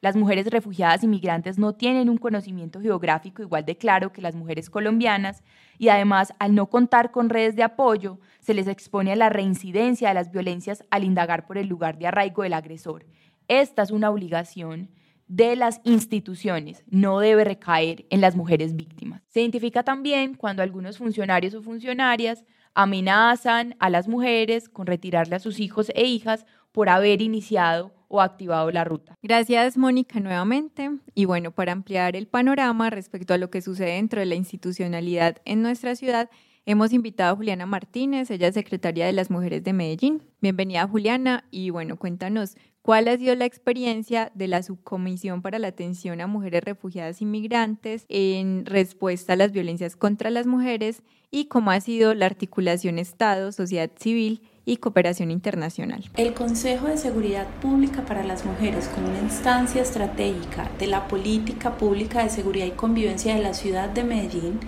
Las 0.00 0.16
mujeres 0.16 0.46
refugiadas 0.50 1.04
y 1.04 1.06
migrantes 1.06 1.60
no 1.60 1.74
tienen 1.74 2.10
un 2.10 2.18
conocimiento 2.18 2.80
geográfico 2.80 3.42
igual 3.42 3.64
de 3.64 3.76
claro 3.76 4.12
que 4.12 4.20
las 4.20 4.34
mujeres 4.34 4.70
colombianas 4.70 5.44
y 5.78 5.88
además 5.90 6.34
al 6.40 6.56
no 6.56 6.66
contar 6.68 7.12
con 7.12 7.28
redes 7.28 7.54
de 7.54 7.62
apoyo 7.62 8.18
se 8.40 8.54
les 8.54 8.66
expone 8.66 9.12
a 9.12 9.16
la 9.16 9.28
reincidencia 9.28 10.08
de 10.08 10.14
las 10.14 10.32
violencias 10.32 10.82
al 10.90 11.04
indagar 11.04 11.46
por 11.46 11.58
el 11.58 11.68
lugar 11.68 11.96
de 11.96 12.08
arraigo 12.08 12.42
del 12.42 12.54
agresor. 12.54 13.06
Esta 13.46 13.82
es 13.82 13.92
una 13.92 14.10
obligación 14.10 14.90
de 15.32 15.56
las 15.56 15.80
instituciones 15.84 16.84
no 16.90 17.18
debe 17.18 17.44
recaer 17.44 18.04
en 18.10 18.20
las 18.20 18.36
mujeres 18.36 18.76
víctimas. 18.76 19.22
Se 19.28 19.40
identifica 19.40 19.82
también 19.82 20.34
cuando 20.34 20.62
algunos 20.62 20.98
funcionarios 20.98 21.54
o 21.54 21.62
funcionarias 21.62 22.44
amenazan 22.74 23.74
a 23.78 23.88
las 23.88 24.08
mujeres 24.08 24.68
con 24.68 24.86
retirarle 24.86 25.34
a 25.34 25.38
sus 25.38 25.58
hijos 25.58 25.90
e 25.94 26.04
hijas 26.04 26.44
por 26.70 26.90
haber 26.90 27.22
iniciado 27.22 27.94
o 28.08 28.20
activado 28.20 28.70
la 28.70 28.84
ruta. 28.84 29.16
Gracias, 29.22 29.78
Mónica, 29.78 30.20
nuevamente. 30.20 30.90
Y 31.14 31.24
bueno, 31.24 31.50
para 31.50 31.72
ampliar 31.72 32.14
el 32.14 32.26
panorama 32.26 32.90
respecto 32.90 33.32
a 33.32 33.38
lo 33.38 33.48
que 33.48 33.62
sucede 33.62 33.94
dentro 33.94 34.20
de 34.20 34.26
la 34.26 34.34
institucionalidad 34.34 35.38
en 35.46 35.62
nuestra 35.62 35.96
ciudad, 35.96 36.28
hemos 36.66 36.92
invitado 36.92 37.32
a 37.32 37.36
Juliana 37.36 37.64
Martínez, 37.64 38.30
ella 38.30 38.48
es 38.48 38.54
secretaria 38.54 39.06
de 39.06 39.12
las 39.14 39.30
Mujeres 39.30 39.64
de 39.64 39.72
Medellín. 39.72 40.22
Bienvenida, 40.42 40.86
Juliana. 40.86 41.44
Y 41.50 41.70
bueno, 41.70 41.96
cuéntanos 41.96 42.54
¿Cuál 42.82 43.06
ha 43.06 43.16
sido 43.16 43.36
la 43.36 43.44
experiencia 43.44 44.32
de 44.34 44.48
la 44.48 44.60
Subcomisión 44.64 45.40
para 45.40 45.60
la 45.60 45.68
Atención 45.68 46.20
a 46.20 46.26
Mujeres 46.26 46.64
Refugiadas 46.64 47.22
y 47.22 47.26
Migrantes 47.26 48.04
en 48.08 48.66
respuesta 48.66 49.34
a 49.34 49.36
las 49.36 49.52
violencias 49.52 49.94
contra 49.94 50.30
las 50.30 50.48
mujeres 50.48 51.02
y 51.30 51.44
cómo 51.44 51.70
ha 51.70 51.80
sido 51.80 52.12
la 52.12 52.26
articulación 52.26 52.98
Estado, 52.98 53.52
sociedad 53.52 53.88
civil 54.00 54.42
y 54.64 54.78
cooperación 54.78 55.30
internacional? 55.30 56.10
El 56.16 56.34
Consejo 56.34 56.88
de 56.88 56.96
Seguridad 56.98 57.46
Pública 57.60 58.04
para 58.04 58.24
las 58.24 58.44
Mujeres, 58.44 58.88
como 58.88 59.10
una 59.10 59.20
instancia 59.20 59.80
estratégica 59.80 60.68
de 60.80 60.88
la 60.88 61.06
política 61.06 61.78
pública 61.78 62.24
de 62.24 62.30
seguridad 62.30 62.66
y 62.66 62.72
convivencia 62.72 63.36
de 63.36 63.42
la 63.42 63.54
ciudad 63.54 63.90
de 63.90 64.02
Medellín, 64.02 64.58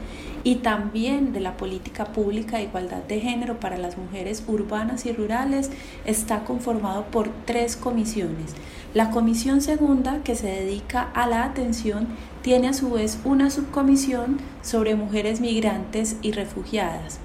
y 0.44 0.57
también 0.57 1.33
de 1.33 1.40
la 1.40 1.57
política 1.57 2.04
pública 2.04 2.59
de 2.59 2.64
igualdad 2.64 3.02
de 3.04 3.18
género 3.18 3.59
para 3.59 3.78
las 3.78 3.96
mujeres 3.96 4.44
urbanas 4.46 5.07
y 5.07 5.12
rurales 5.12 5.70
está 6.04 6.44
conformado 6.44 7.07
por 7.07 7.30
tres 7.46 7.76
comisiones. 7.76 8.54
La 8.92 9.11
comisión 9.11 9.62
segunda, 9.62 10.22
que 10.22 10.37
se 10.37 10.46
dedica 10.46 11.09
a 11.14 11.26
la 11.26 11.44
atención, 11.44 12.09
tiene 12.42 12.68
a 12.68 12.74
su 12.74 12.90
vez 12.90 13.18
una 13.24 13.50
subcomisión 13.50 14.37
sobre 14.62 14.94
mujeres 14.94 15.40
migrantes 15.40 16.16
y 16.20 16.33
refugiadas. 16.33 17.18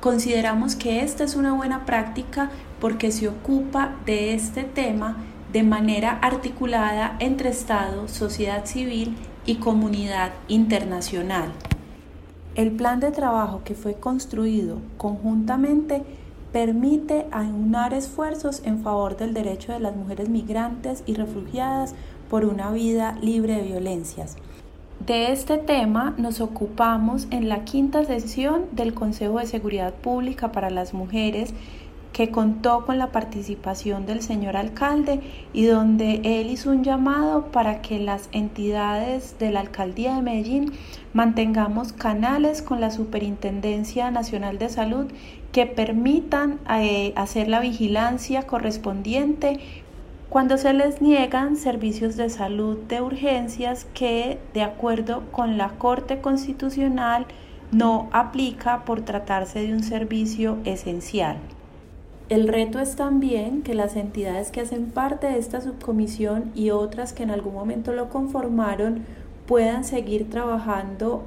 Consideramos 0.00 0.74
que 0.74 1.02
esta 1.02 1.24
es 1.24 1.36
una 1.36 1.52
buena 1.52 1.84
práctica 1.84 2.50
porque 2.80 3.12
se 3.12 3.28
ocupa 3.28 3.94
de 4.06 4.34
este 4.34 4.64
tema 4.64 5.18
de 5.52 5.62
manera 5.62 6.18
articulada 6.20 7.16
entre 7.20 7.50
Estado, 7.50 8.08
sociedad 8.08 8.64
civil 8.64 9.14
y 9.46 9.56
comunidad 9.56 10.32
internacional. 10.48 11.52
El 12.54 12.70
plan 12.70 13.00
de 13.00 13.10
trabajo 13.10 13.62
que 13.64 13.74
fue 13.74 13.94
construido 13.94 14.78
conjuntamente 14.96 16.04
permite 16.52 17.26
aunar 17.32 17.92
esfuerzos 17.92 18.62
en 18.64 18.80
favor 18.80 19.16
del 19.16 19.34
derecho 19.34 19.72
de 19.72 19.80
las 19.80 19.96
mujeres 19.96 20.28
migrantes 20.28 21.02
y 21.04 21.14
refugiadas 21.14 21.96
por 22.30 22.44
una 22.44 22.70
vida 22.70 23.18
libre 23.20 23.56
de 23.56 23.62
violencias. 23.62 24.36
De 25.04 25.32
este 25.32 25.58
tema 25.58 26.14
nos 26.16 26.40
ocupamos 26.40 27.26
en 27.32 27.48
la 27.48 27.64
quinta 27.64 28.04
sesión 28.04 28.66
del 28.70 28.94
Consejo 28.94 29.40
de 29.40 29.46
Seguridad 29.46 29.92
Pública 29.92 30.52
para 30.52 30.70
las 30.70 30.94
Mujeres 30.94 31.52
que 32.14 32.30
contó 32.30 32.86
con 32.86 32.96
la 32.96 33.08
participación 33.08 34.06
del 34.06 34.22
señor 34.22 34.56
alcalde 34.56 35.20
y 35.52 35.64
donde 35.64 36.20
él 36.22 36.48
hizo 36.48 36.70
un 36.70 36.84
llamado 36.84 37.46
para 37.46 37.82
que 37.82 37.98
las 37.98 38.28
entidades 38.30 39.36
de 39.40 39.50
la 39.50 39.58
alcaldía 39.58 40.14
de 40.14 40.22
Medellín 40.22 40.72
mantengamos 41.12 41.92
canales 41.92 42.62
con 42.62 42.80
la 42.80 42.92
Superintendencia 42.92 44.12
Nacional 44.12 44.58
de 44.58 44.68
Salud 44.68 45.06
que 45.50 45.66
permitan 45.66 46.60
eh, 46.70 47.12
hacer 47.16 47.48
la 47.48 47.58
vigilancia 47.58 48.44
correspondiente 48.44 49.58
cuando 50.28 50.56
se 50.56 50.72
les 50.72 51.02
niegan 51.02 51.56
servicios 51.56 52.16
de 52.16 52.30
salud 52.30 52.78
de 52.88 53.00
urgencias 53.00 53.88
que, 53.92 54.38
de 54.52 54.62
acuerdo 54.62 55.24
con 55.32 55.58
la 55.58 55.70
Corte 55.70 56.20
Constitucional, 56.20 57.26
no 57.72 58.08
aplica 58.12 58.84
por 58.84 59.00
tratarse 59.00 59.66
de 59.66 59.72
un 59.72 59.82
servicio 59.82 60.58
esencial. 60.64 61.38
El 62.30 62.48
reto 62.48 62.78
es 62.78 62.96
también 62.96 63.62
que 63.62 63.74
las 63.74 63.96
entidades 63.96 64.50
que 64.50 64.62
hacen 64.62 64.86
parte 64.86 65.26
de 65.26 65.38
esta 65.38 65.60
subcomisión 65.60 66.50
y 66.54 66.70
otras 66.70 67.12
que 67.12 67.22
en 67.22 67.30
algún 67.30 67.52
momento 67.52 67.92
lo 67.92 68.08
conformaron 68.08 69.04
puedan 69.46 69.84
seguir 69.84 70.30
trabajando 70.30 71.22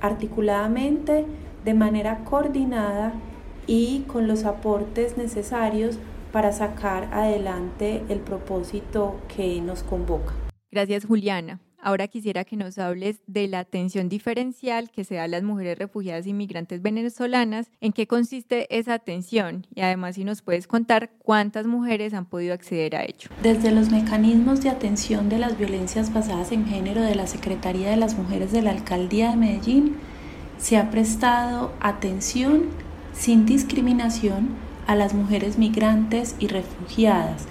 articuladamente, 0.00 1.26
de 1.64 1.74
manera 1.74 2.22
coordinada 2.24 3.12
y 3.66 4.04
con 4.06 4.28
los 4.28 4.44
aportes 4.44 5.16
necesarios 5.16 5.98
para 6.30 6.52
sacar 6.52 7.08
adelante 7.12 8.04
el 8.08 8.20
propósito 8.20 9.16
que 9.34 9.60
nos 9.60 9.82
convoca. 9.82 10.32
Gracias, 10.70 11.06
Juliana. 11.06 11.60
Ahora 11.86 12.08
quisiera 12.08 12.44
que 12.44 12.56
nos 12.56 12.78
hables 12.78 13.20
de 13.28 13.46
la 13.46 13.60
atención 13.60 14.08
diferencial 14.08 14.90
que 14.90 15.04
se 15.04 15.14
da 15.14 15.22
a 15.22 15.28
las 15.28 15.44
mujeres 15.44 15.78
refugiadas 15.78 16.26
inmigrantes 16.26 16.82
venezolanas, 16.82 17.70
en 17.80 17.92
qué 17.92 18.08
consiste 18.08 18.66
esa 18.76 18.94
atención 18.94 19.68
y 19.72 19.82
además 19.82 20.16
si 20.16 20.24
nos 20.24 20.42
puedes 20.42 20.66
contar 20.66 21.12
cuántas 21.20 21.64
mujeres 21.68 22.12
han 22.12 22.26
podido 22.26 22.54
acceder 22.54 22.96
a 22.96 23.04
ello. 23.04 23.30
Desde 23.40 23.70
los 23.70 23.92
mecanismos 23.92 24.62
de 24.62 24.70
atención 24.70 25.28
de 25.28 25.38
las 25.38 25.56
violencias 25.56 26.12
basadas 26.12 26.50
en 26.50 26.66
género 26.66 27.02
de 27.02 27.14
la 27.14 27.28
Secretaría 27.28 27.88
de 27.88 27.96
las 27.96 28.18
Mujeres 28.18 28.50
de 28.50 28.62
la 28.62 28.72
Alcaldía 28.72 29.30
de 29.30 29.36
Medellín, 29.36 29.94
se 30.58 30.78
ha 30.78 30.90
prestado 30.90 31.72
atención 31.78 32.64
sin 33.12 33.46
discriminación 33.46 34.48
a 34.88 34.96
las 34.96 35.14
mujeres 35.14 35.56
migrantes 35.56 36.34
y 36.40 36.48
refugiadas, 36.48 37.46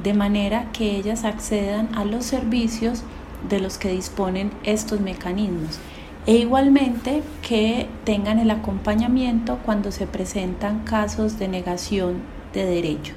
de 0.00 0.14
manera 0.14 0.70
que 0.70 0.94
ellas 0.94 1.24
accedan 1.24 1.92
a 1.96 2.04
los 2.04 2.24
servicios 2.24 3.02
de 3.48 3.60
los 3.60 3.78
que 3.78 3.90
disponen 3.90 4.50
estos 4.64 5.00
mecanismos 5.00 5.78
e 6.26 6.36
igualmente 6.36 7.22
que 7.46 7.88
tengan 8.04 8.38
el 8.38 8.50
acompañamiento 8.50 9.58
cuando 9.64 9.90
se 9.90 10.06
presentan 10.06 10.80
casos 10.80 11.38
de 11.38 11.48
negación 11.48 12.22
de 12.52 12.66
derechos. 12.66 13.16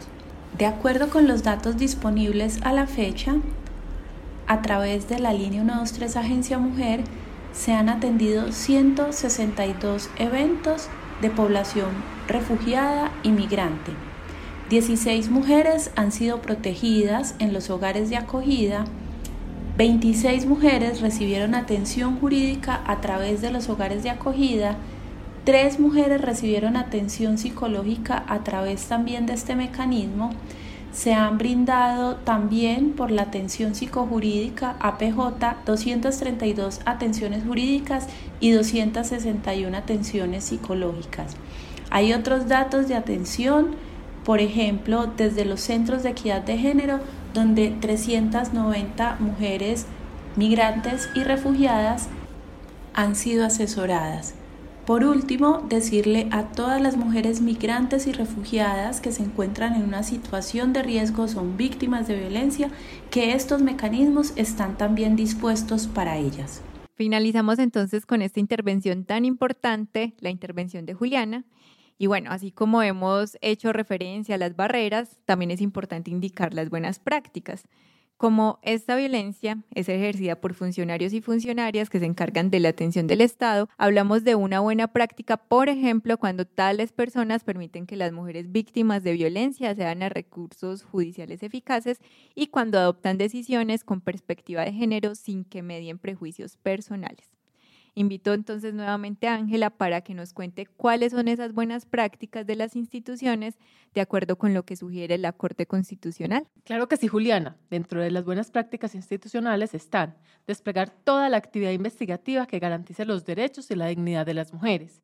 De 0.57 0.65
acuerdo 0.65 1.09
con 1.09 1.27
los 1.27 1.43
datos 1.43 1.77
disponibles 1.77 2.61
a 2.63 2.71
la 2.73 2.87
fecha, 2.87 3.35
a 4.47 4.61
través 4.61 5.09
de 5.09 5.19
la 5.19 5.33
línea 5.33 5.63
123 5.63 6.15
Agencia 6.17 6.59
Mujer 6.59 7.01
se 7.53 7.73
han 7.73 7.89
atendido 7.89 8.51
162 8.51 10.09
eventos 10.17 10.89
de 11.21 11.29
población 11.29 11.89
refugiada 12.27 13.11
y 13.23 13.29
migrante. 13.29 13.91
16 14.69 15.29
mujeres 15.29 15.91
han 15.95 16.11
sido 16.11 16.41
protegidas 16.41 17.35
en 17.39 17.53
los 17.53 17.69
hogares 17.69 18.09
de 18.09 18.17
acogida, 18.17 18.85
26 19.77 20.45
mujeres 20.45 21.01
recibieron 21.01 21.55
atención 21.55 22.19
jurídica 22.19 22.81
a 22.85 23.01
través 23.01 23.41
de 23.41 23.49
los 23.49 23.69
hogares 23.69 24.03
de 24.03 24.11
acogida, 24.11 24.75
3 25.45 25.79
mujeres 25.79 26.21
recibieron 26.21 26.77
atención 26.77 27.39
psicológica 27.39 28.23
a 28.27 28.43
través 28.43 28.85
también 28.85 29.25
de 29.25 29.33
este 29.33 29.55
mecanismo, 29.55 30.29
se 30.91 31.15
han 31.15 31.39
brindado 31.39 32.17
también 32.17 32.91
por 32.91 33.09
la 33.09 33.23
atención 33.23 33.73
psicojurídica 33.73 34.75
APJ 34.79 35.65
232 35.65 36.81
atenciones 36.85 37.43
jurídicas 37.43 38.07
y 38.39 38.51
261 38.51 39.75
atenciones 39.75 40.43
psicológicas. 40.43 41.35
Hay 41.89 42.13
otros 42.13 42.47
datos 42.47 42.87
de 42.87 42.93
atención, 42.93 43.71
por 44.23 44.39
ejemplo, 44.39 45.11
desde 45.17 45.45
los 45.45 45.61
centros 45.61 46.03
de 46.03 46.09
equidad 46.09 46.43
de 46.43 46.59
género, 46.59 46.99
donde 47.33 47.69
390 47.81 49.17
mujeres 49.19 49.85
migrantes 50.35 51.09
y 51.15 51.23
refugiadas 51.23 52.09
han 52.93 53.15
sido 53.15 53.45
asesoradas. 53.45 54.35
Por 54.85 55.05
último, 55.05 55.65
decirle 55.69 56.27
a 56.31 56.51
todas 56.51 56.81
las 56.81 56.97
mujeres 56.97 57.39
migrantes 57.39 58.05
y 58.05 58.11
refugiadas 58.11 58.99
que 58.99 59.13
se 59.13 59.23
encuentran 59.23 59.75
en 59.75 59.83
una 59.83 60.03
situación 60.03 60.73
de 60.73 60.83
riesgo, 60.83 61.29
son 61.29 61.55
víctimas 61.55 62.05
de 62.07 62.19
violencia, 62.19 62.69
que 63.09 63.33
estos 63.33 63.61
mecanismos 63.61 64.33
están 64.35 64.77
también 64.77 65.15
dispuestos 65.15 65.87
para 65.87 66.17
ellas. 66.17 66.61
Finalizamos 66.95 67.59
entonces 67.59 68.05
con 68.05 68.21
esta 68.21 68.41
intervención 68.41 69.05
tan 69.05 69.23
importante, 69.23 70.15
la 70.19 70.29
intervención 70.29 70.85
de 70.85 70.93
Juliana. 70.93 71.45
Y 71.97 72.07
bueno, 72.07 72.31
así 72.31 72.51
como 72.51 72.81
hemos 72.81 73.37
hecho 73.41 73.73
referencia 73.73 74.35
a 74.35 74.37
las 74.37 74.55
barreras, 74.55 75.17
también 75.25 75.51
es 75.51 75.61
importante 75.61 76.11
indicar 76.11 76.53
las 76.53 76.69
buenas 76.69 76.99
prácticas. 76.99 77.65
Como 78.17 78.59
esta 78.61 78.95
violencia 78.95 79.63
es 79.75 79.89
ejercida 79.89 80.39
por 80.39 80.53
funcionarios 80.53 81.11
y 81.11 81.19
funcionarias 81.19 81.89
que 81.89 81.99
se 81.99 82.05
encargan 82.05 82.49
de 82.49 82.61
la 82.61 82.69
atención 82.69 83.05
del 83.05 83.19
Estado, 83.19 83.67
hablamos 83.77 84.23
de 84.23 84.35
una 84.35 84.61
buena 84.61 84.87
práctica, 84.87 85.35
por 85.35 85.67
ejemplo, 85.67 86.17
cuando 86.17 86.45
tales 86.45 86.93
personas 86.93 87.43
permiten 87.43 87.85
que 87.85 87.97
las 87.97 88.13
mujeres 88.13 88.49
víctimas 88.51 89.03
de 89.03 89.11
violencia 89.11 89.75
sean 89.75 90.03
a 90.03 90.09
recursos 90.09 90.83
judiciales 90.83 91.43
eficaces 91.43 91.99
y 92.33 92.47
cuando 92.47 92.79
adoptan 92.79 93.17
decisiones 93.17 93.83
con 93.83 93.99
perspectiva 93.99 94.63
de 94.63 94.71
género 94.71 95.15
sin 95.15 95.43
que 95.43 95.61
medien 95.61 95.97
prejuicios 95.97 96.55
personales. 96.55 97.32
Invito 97.95 98.33
entonces 98.33 98.73
nuevamente 98.73 99.27
a 99.27 99.35
Ángela 99.35 99.69
para 99.69 100.01
que 100.01 100.15
nos 100.15 100.33
cuente 100.33 100.65
cuáles 100.65 101.11
son 101.11 101.27
esas 101.27 101.53
buenas 101.53 101.85
prácticas 101.85 102.47
de 102.47 102.55
las 102.55 102.75
instituciones 102.75 103.59
de 103.93 104.01
acuerdo 104.01 104.37
con 104.37 104.53
lo 104.55 104.63
que 104.63 104.75
sugiere 104.75 105.17
la 105.19 105.31
Corte 105.31 105.67
Constitucional. 105.67 106.47
Claro 106.63 106.87
que 106.87 106.97
sí, 106.97 107.07
Juliana. 107.07 107.55
Dentro 107.69 108.01
de 108.01 108.09
las 108.09 108.25
buenas 108.25 108.49
prácticas 108.49 108.95
institucionales 108.95 109.75
están 109.75 110.15
desplegar 110.47 110.89
toda 110.89 111.29
la 111.29 111.37
actividad 111.37 111.71
investigativa 111.71 112.47
que 112.47 112.59
garantice 112.59 113.05
los 113.05 113.25
derechos 113.25 113.69
y 113.69 113.75
la 113.75 113.85
dignidad 113.85 114.25
de 114.25 114.33
las 114.33 114.53
mujeres, 114.53 115.03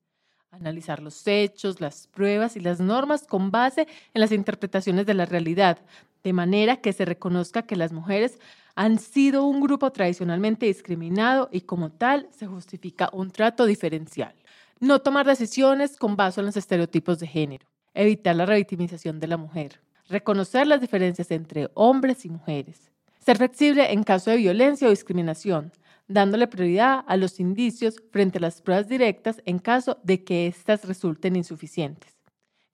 analizar 0.51 1.01
los 1.01 1.27
hechos, 1.27 1.79
las 1.79 2.07
pruebas 2.07 2.55
y 2.55 2.59
las 2.59 2.79
normas 2.79 3.25
con 3.25 3.51
base 3.51 3.87
en 4.13 4.21
las 4.21 4.31
interpretaciones 4.31 5.05
de 5.05 5.13
la 5.13 5.25
realidad, 5.25 5.79
de 6.23 6.33
manera 6.33 6.77
que 6.77 6.93
se 6.93 7.05
reconozca 7.05 7.61
que 7.63 7.75
las 7.75 7.91
mujeres 7.91 8.39
han 8.75 8.99
sido 8.99 9.45
un 9.45 9.61
grupo 9.61 9.91
tradicionalmente 9.91 10.65
discriminado 10.65 11.49
y 11.51 11.61
como 11.61 11.91
tal 11.91 12.27
se 12.31 12.47
justifica 12.47 13.09
un 13.13 13.31
trato 13.31 13.65
diferencial. 13.65 14.33
No 14.79 14.99
tomar 14.99 15.25
decisiones 15.25 15.97
con 15.97 16.15
base 16.15 16.39
en 16.39 16.45
los 16.45 16.57
estereotipos 16.57 17.19
de 17.19 17.27
género. 17.27 17.67
Evitar 17.93 18.35
la 18.35 18.45
revictimización 18.45 19.19
de 19.19 19.27
la 19.27 19.37
mujer. 19.37 19.79
Reconocer 20.07 20.67
las 20.67 20.81
diferencias 20.81 21.31
entre 21.31 21.69
hombres 21.73 22.25
y 22.25 22.29
mujeres. 22.29 22.89
Ser 23.19 23.37
flexible 23.37 23.91
en 23.91 24.03
caso 24.03 24.31
de 24.31 24.37
violencia 24.37 24.87
o 24.87 24.91
discriminación, 24.91 25.71
dándole 26.09 26.47
prioridad 26.47 27.05
a 27.07 27.15
los 27.15 27.39
indicios 27.39 27.95
frente 28.11 28.39
a 28.39 28.41
las 28.41 28.61
pruebas 28.61 28.89
directas 28.89 29.41
en 29.45 29.59
caso 29.59 29.97
de 30.03 30.25
que 30.25 30.47
éstas 30.47 30.83
resulten 30.83 31.37
insuficientes 31.37 32.19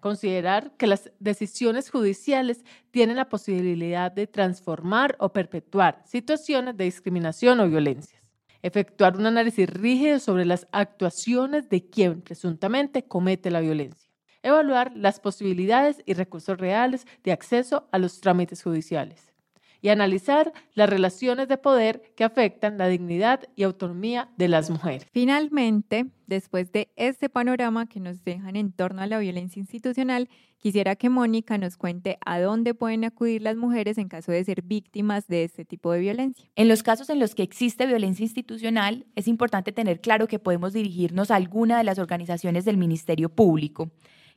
considerar 0.05 0.77
que 0.77 0.85
las 0.85 1.11
decisiones 1.19 1.89
judiciales 1.89 2.63
tienen 2.91 3.15
la 3.15 3.27
posibilidad 3.27 4.11
de 4.11 4.27
transformar 4.27 5.15
o 5.17 5.33
perpetuar 5.33 6.03
situaciones 6.05 6.77
de 6.77 6.83
discriminación 6.83 7.59
o 7.59 7.67
violencias. 7.67 8.31
Efectuar 8.61 9.17
un 9.17 9.25
análisis 9.25 9.67
rígido 9.67 10.19
sobre 10.19 10.45
las 10.45 10.67
actuaciones 10.71 11.69
de 11.69 11.89
quien 11.89 12.21
presuntamente 12.21 13.05
comete 13.05 13.49
la 13.49 13.61
violencia. 13.61 14.11
Evaluar 14.43 14.91
las 14.95 15.19
posibilidades 15.19 16.03
y 16.05 16.13
recursos 16.13 16.55
reales 16.59 17.07
de 17.23 17.31
acceso 17.31 17.87
a 17.91 17.97
los 17.97 18.21
trámites 18.21 18.61
judiciales 18.61 19.34
y 19.81 19.89
analizar 19.89 20.51
las 20.73 20.89
relaciones 20.89 21.47
de 21.47 21.57
poder 21.57 22.01
que 22.15 22.23
afectan 22.23 22.77
la 22.77 22.87
dignidad 22.87 23.41
y 23.55 23.63
autonomía 23.63 24.29
de 24.37 24.47
las 24.47 24.69
mujeres. 24.69 25.07
Finalmente, 25.11 26.07
después 26.27 26.71
de 26.71 26.89
este 26.95 27.29
panorama 27.29 27.85
que 27.85 27.99
nos 27.99 28.23
dejan 28.23 28.55
en 28.55 28.71
torno 28.71 29.01
a 29.01 29.07
la 29.07 29.19
violencia 29.19 29.59
institucional, 29.59 30.29
quisiera 30.57 30.95
que 30.95 31.09
Mónica 31.09 31.57
nos 31.57 31.77
cuente 31.77 32.17
a 32.25 32.39
dónde 32.39 32.73
pueden 32.73 33.03
acudir 33.03 33.41
las 33.41 33.55
mujeres 33.55 33.97
en 33.97 34.07
caso 34.07 34.31
de 34.31 34.43
ser 34.43 34.61
víctimas 34.63 35.27
de 35.27 35.43
este 35.43 35.65
tipo 35.65 35.91
de 35.91 35.99
violencia. 35.99 36.49
En 36.55 36.67
los 36.67 36.83
casos 36.83 37.09
en 37.09 37.19
los 37.19 37.35
que 37.35 37.43
existe 37.43 37.85
violencia 37.85 38.23
institucional, 38.23 39.05
es 39.15 39.27
importante 39.27 39.71
tener 39.71 40.01
claro 40.01 40.27
que 40.27 40.39
podemos 40.39 40.73
dirigirnos 40.73 41.31
a 41.31 41.35
alguna 41.35 41.77
de 41.77 41.83
las 41.83 41.99
organizaciones 41.99 42.65
del 42.65 42.77
Ministerio 42.77 43.29
Público 43.29 43.91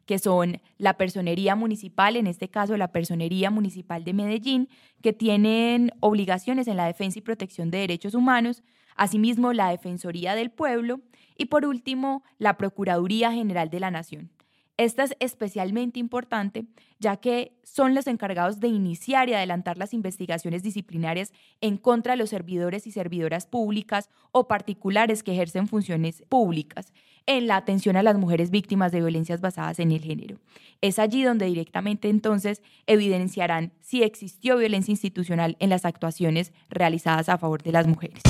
que 0.08 0.18
son 0.18 0.62
la 0.78 0.94
Personería 0.96 1.54
Municipal, 1.54 2.16
en 2.16 2.26
este 2.26 2.48
caso 2.48 2.78
la 2.78 2.92
Personería 2.92 3.50
Municipal 3.50 4.04
de 4.04 4.14
Medellín, 4.14 4.70
que 5.02 5.12
tienen 5.12 5.92
obligaciones 6.00 6.66
en 6.66 6.78
la 6.78 6.86
defensa 6.86 7.18
y 7.18 7.22
protección 7.22 7.70
de 7.70 7.78
derechos 7.78 8.14
humanos, 8.14 8.62
Asimismo, 8.96 9.52
la 9.52 9.70
Defensoría 9.70 10.34
del 10.34 10.50
Pueblo 10.50 11.00
y 11.36 11.44
por 11.44 11.64
último, 11.64 12.24
la 12.38 12.56
Procuraduría 12.56 13.30
General 13.30 13.70
de 13.70 13.78
la 13.78 13.92
Nación. 13.92 14.30
Esta 14.78 15.02
es 15.02 15.16
especialmente 15.18 15.98
importante 15.98 16.64
ya 17.00 17.16
que 17.16 17.52
son 17.64 17.94
los 17.94 18.06
encargados 18.06 18.60
de 18.60 18.68
iniciar 18.68 19.28
y 19.28 19.34
adelantar 19.34 19.76
las 19.76 19.92
investigaciones 19.92 20.62
disciplinarias 20.62 21.32
en 21.60 21.76
contra 21.76 22.12
de 22.12 22.18
los 22.18 22.30
servidores 22.30 22.86
y 22.86 22.92
servidoras 22.92 23.46
públicas 23.46 24.08
o 24.32 24.48
particulares 24.48 25.22
que 25.22 25.32
ejercen 25.32 25.68
funciones 25.68 26.22
públicas 26.28 26.92
en 27.26 27.46
la 27.46 27.56
atención 27.56 27.96
a 27.96 28.02
las 28.02 28.16
mujeres 28.16 28.50
víctimas 28.50 28.90
de 28.92 29.00
violencias 29.00 29.40
basadas 29.40 29.80
en 29.80 29.90
el 29.90 30.00
género. 30.00 30.38
Es 30.80 30.98
allí 30.98 31.24
donde 31.24 31.46
directamente 31.46 32.08
entonces 32.08 32.62
evidenciarán 32.86 33.72
si 33.80 34.02
existió 34.02 34.56
violencia 34.56 34.92
institucional 34.92 35.56
en 35.58 35.70
las 35.70 35.84
actuaciones 35.84 36.52
realizadas 36.70 37.28
a 37.28 37.38
favor 37.38 37.62
de 37.62 37.72
las 37.72 37.86
mujeres. 37.86 38.22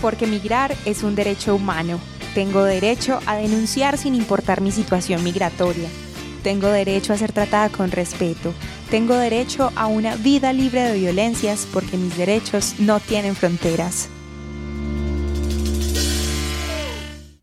Porque 0.00 0.26
migrar 0.26 0.74
es 0.84 1.02
un 1.02 1.14
derecho 1.14 1.54
humano. 1.54 2.00
Tengo 2.34 2.64
derecho 2.64 3.20
a 3.26 3.36
denunciar 3.36 3.98
sin 3.98 4.14
importar 4.14 4.60
mi 4.60 4.70
situación 4.70 5.22
migratoria. 5.22 5.88
Tengo 6.42 6.68
derecho 6.68 7.12
a 7.12 7.18
ser 7.18 7.32
tratada 7.32 7.68
con 7.68 7.90
respeto. 7.90 8.52
Tengo 8.90 9.14
derecho 9.14 9.70
a 9.76 9.86
una 9.86 10.16
vida 10.16 10.52
libre 10.52 10.82
de 10.82 10.98
violencias 10.98 11.68
porque 11.72 11.96
mis 11.96 12.16
derechos 12.16 12.80
no 12.80 13.00
tienen 13.00 13.34
fronteras. 13.34 14.08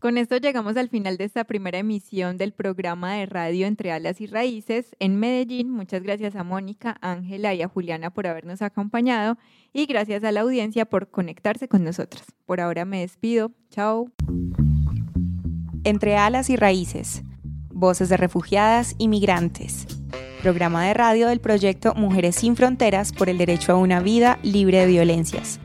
Con 0.00 0.16
esto 0.16 0.38
llegamos 0.38 0.78
al 0.78 0.88
final 0.88 1.18
de 1.18 1.24
esta 1.24 1.44
primera 1.44 1.76
emisión 1.76 2.38
del 2.38 2.52
programa 2.52 3.16
de 3.16 3.26
radio 3.26 3.66
Entre 3.66 3.92
Alas 3.92 4.22
y 4.22 4.26
Raíces 4.26 4.96
en 4.98 5.18
Medellín. 5.20 5.70
Muchas 5.70 6.02
gracias 6.02 6.36
a 6.36 6.42
Mónica, 6.42 6.96
Ángela 7.02 7.52
y 7.52 7.60
a 7.60 7.68
Juliana 7.68 8.08
por 8.08 8.26
habernos 8.26 8.62
acompañado 8.62 9.36
y 9.72 9.86
gracias 9.86 10.24
a 10.24 10.32
la 10.32 10.40
audiencia 10.40 10.84
por 10.84 11.10
conectarse 11.10 11.68
con 11.68 11.84
nosotras. 11.84 12.24
Por 12.46 12.60
ahora 12.60 12.84
me 12.84 13.00
despido. 13.00 13.52
Chao. 13.70 14.10
Entre 15.84 16.16
Alas 16.16 16.50
y 16.50 16.56
Raíces. 16.56 17.22
Voces 17.70 18.08
de 18.08 18.16
refugiadas 18.16 18.94
y 18.98 19.08
migrantes. 19.08 19.86
Programa 20.42 20.84
de 20.86 20.94
radio 20.94 21.28
del 21.28 21.40
proyecto 21.40 21.94
Mujeres 21.94 22.36
sin 22.36 22.56
Fronteras 22.56 23.12
por 23.12 23.28
el 23.28 23.38
derecho 23.38 23.72
a 23.72 23.76
una 23.76 24.00
vida 24.00 24.38
libre 24.42 24.78
de 24.78 24.86
violencias. 24.86 25.60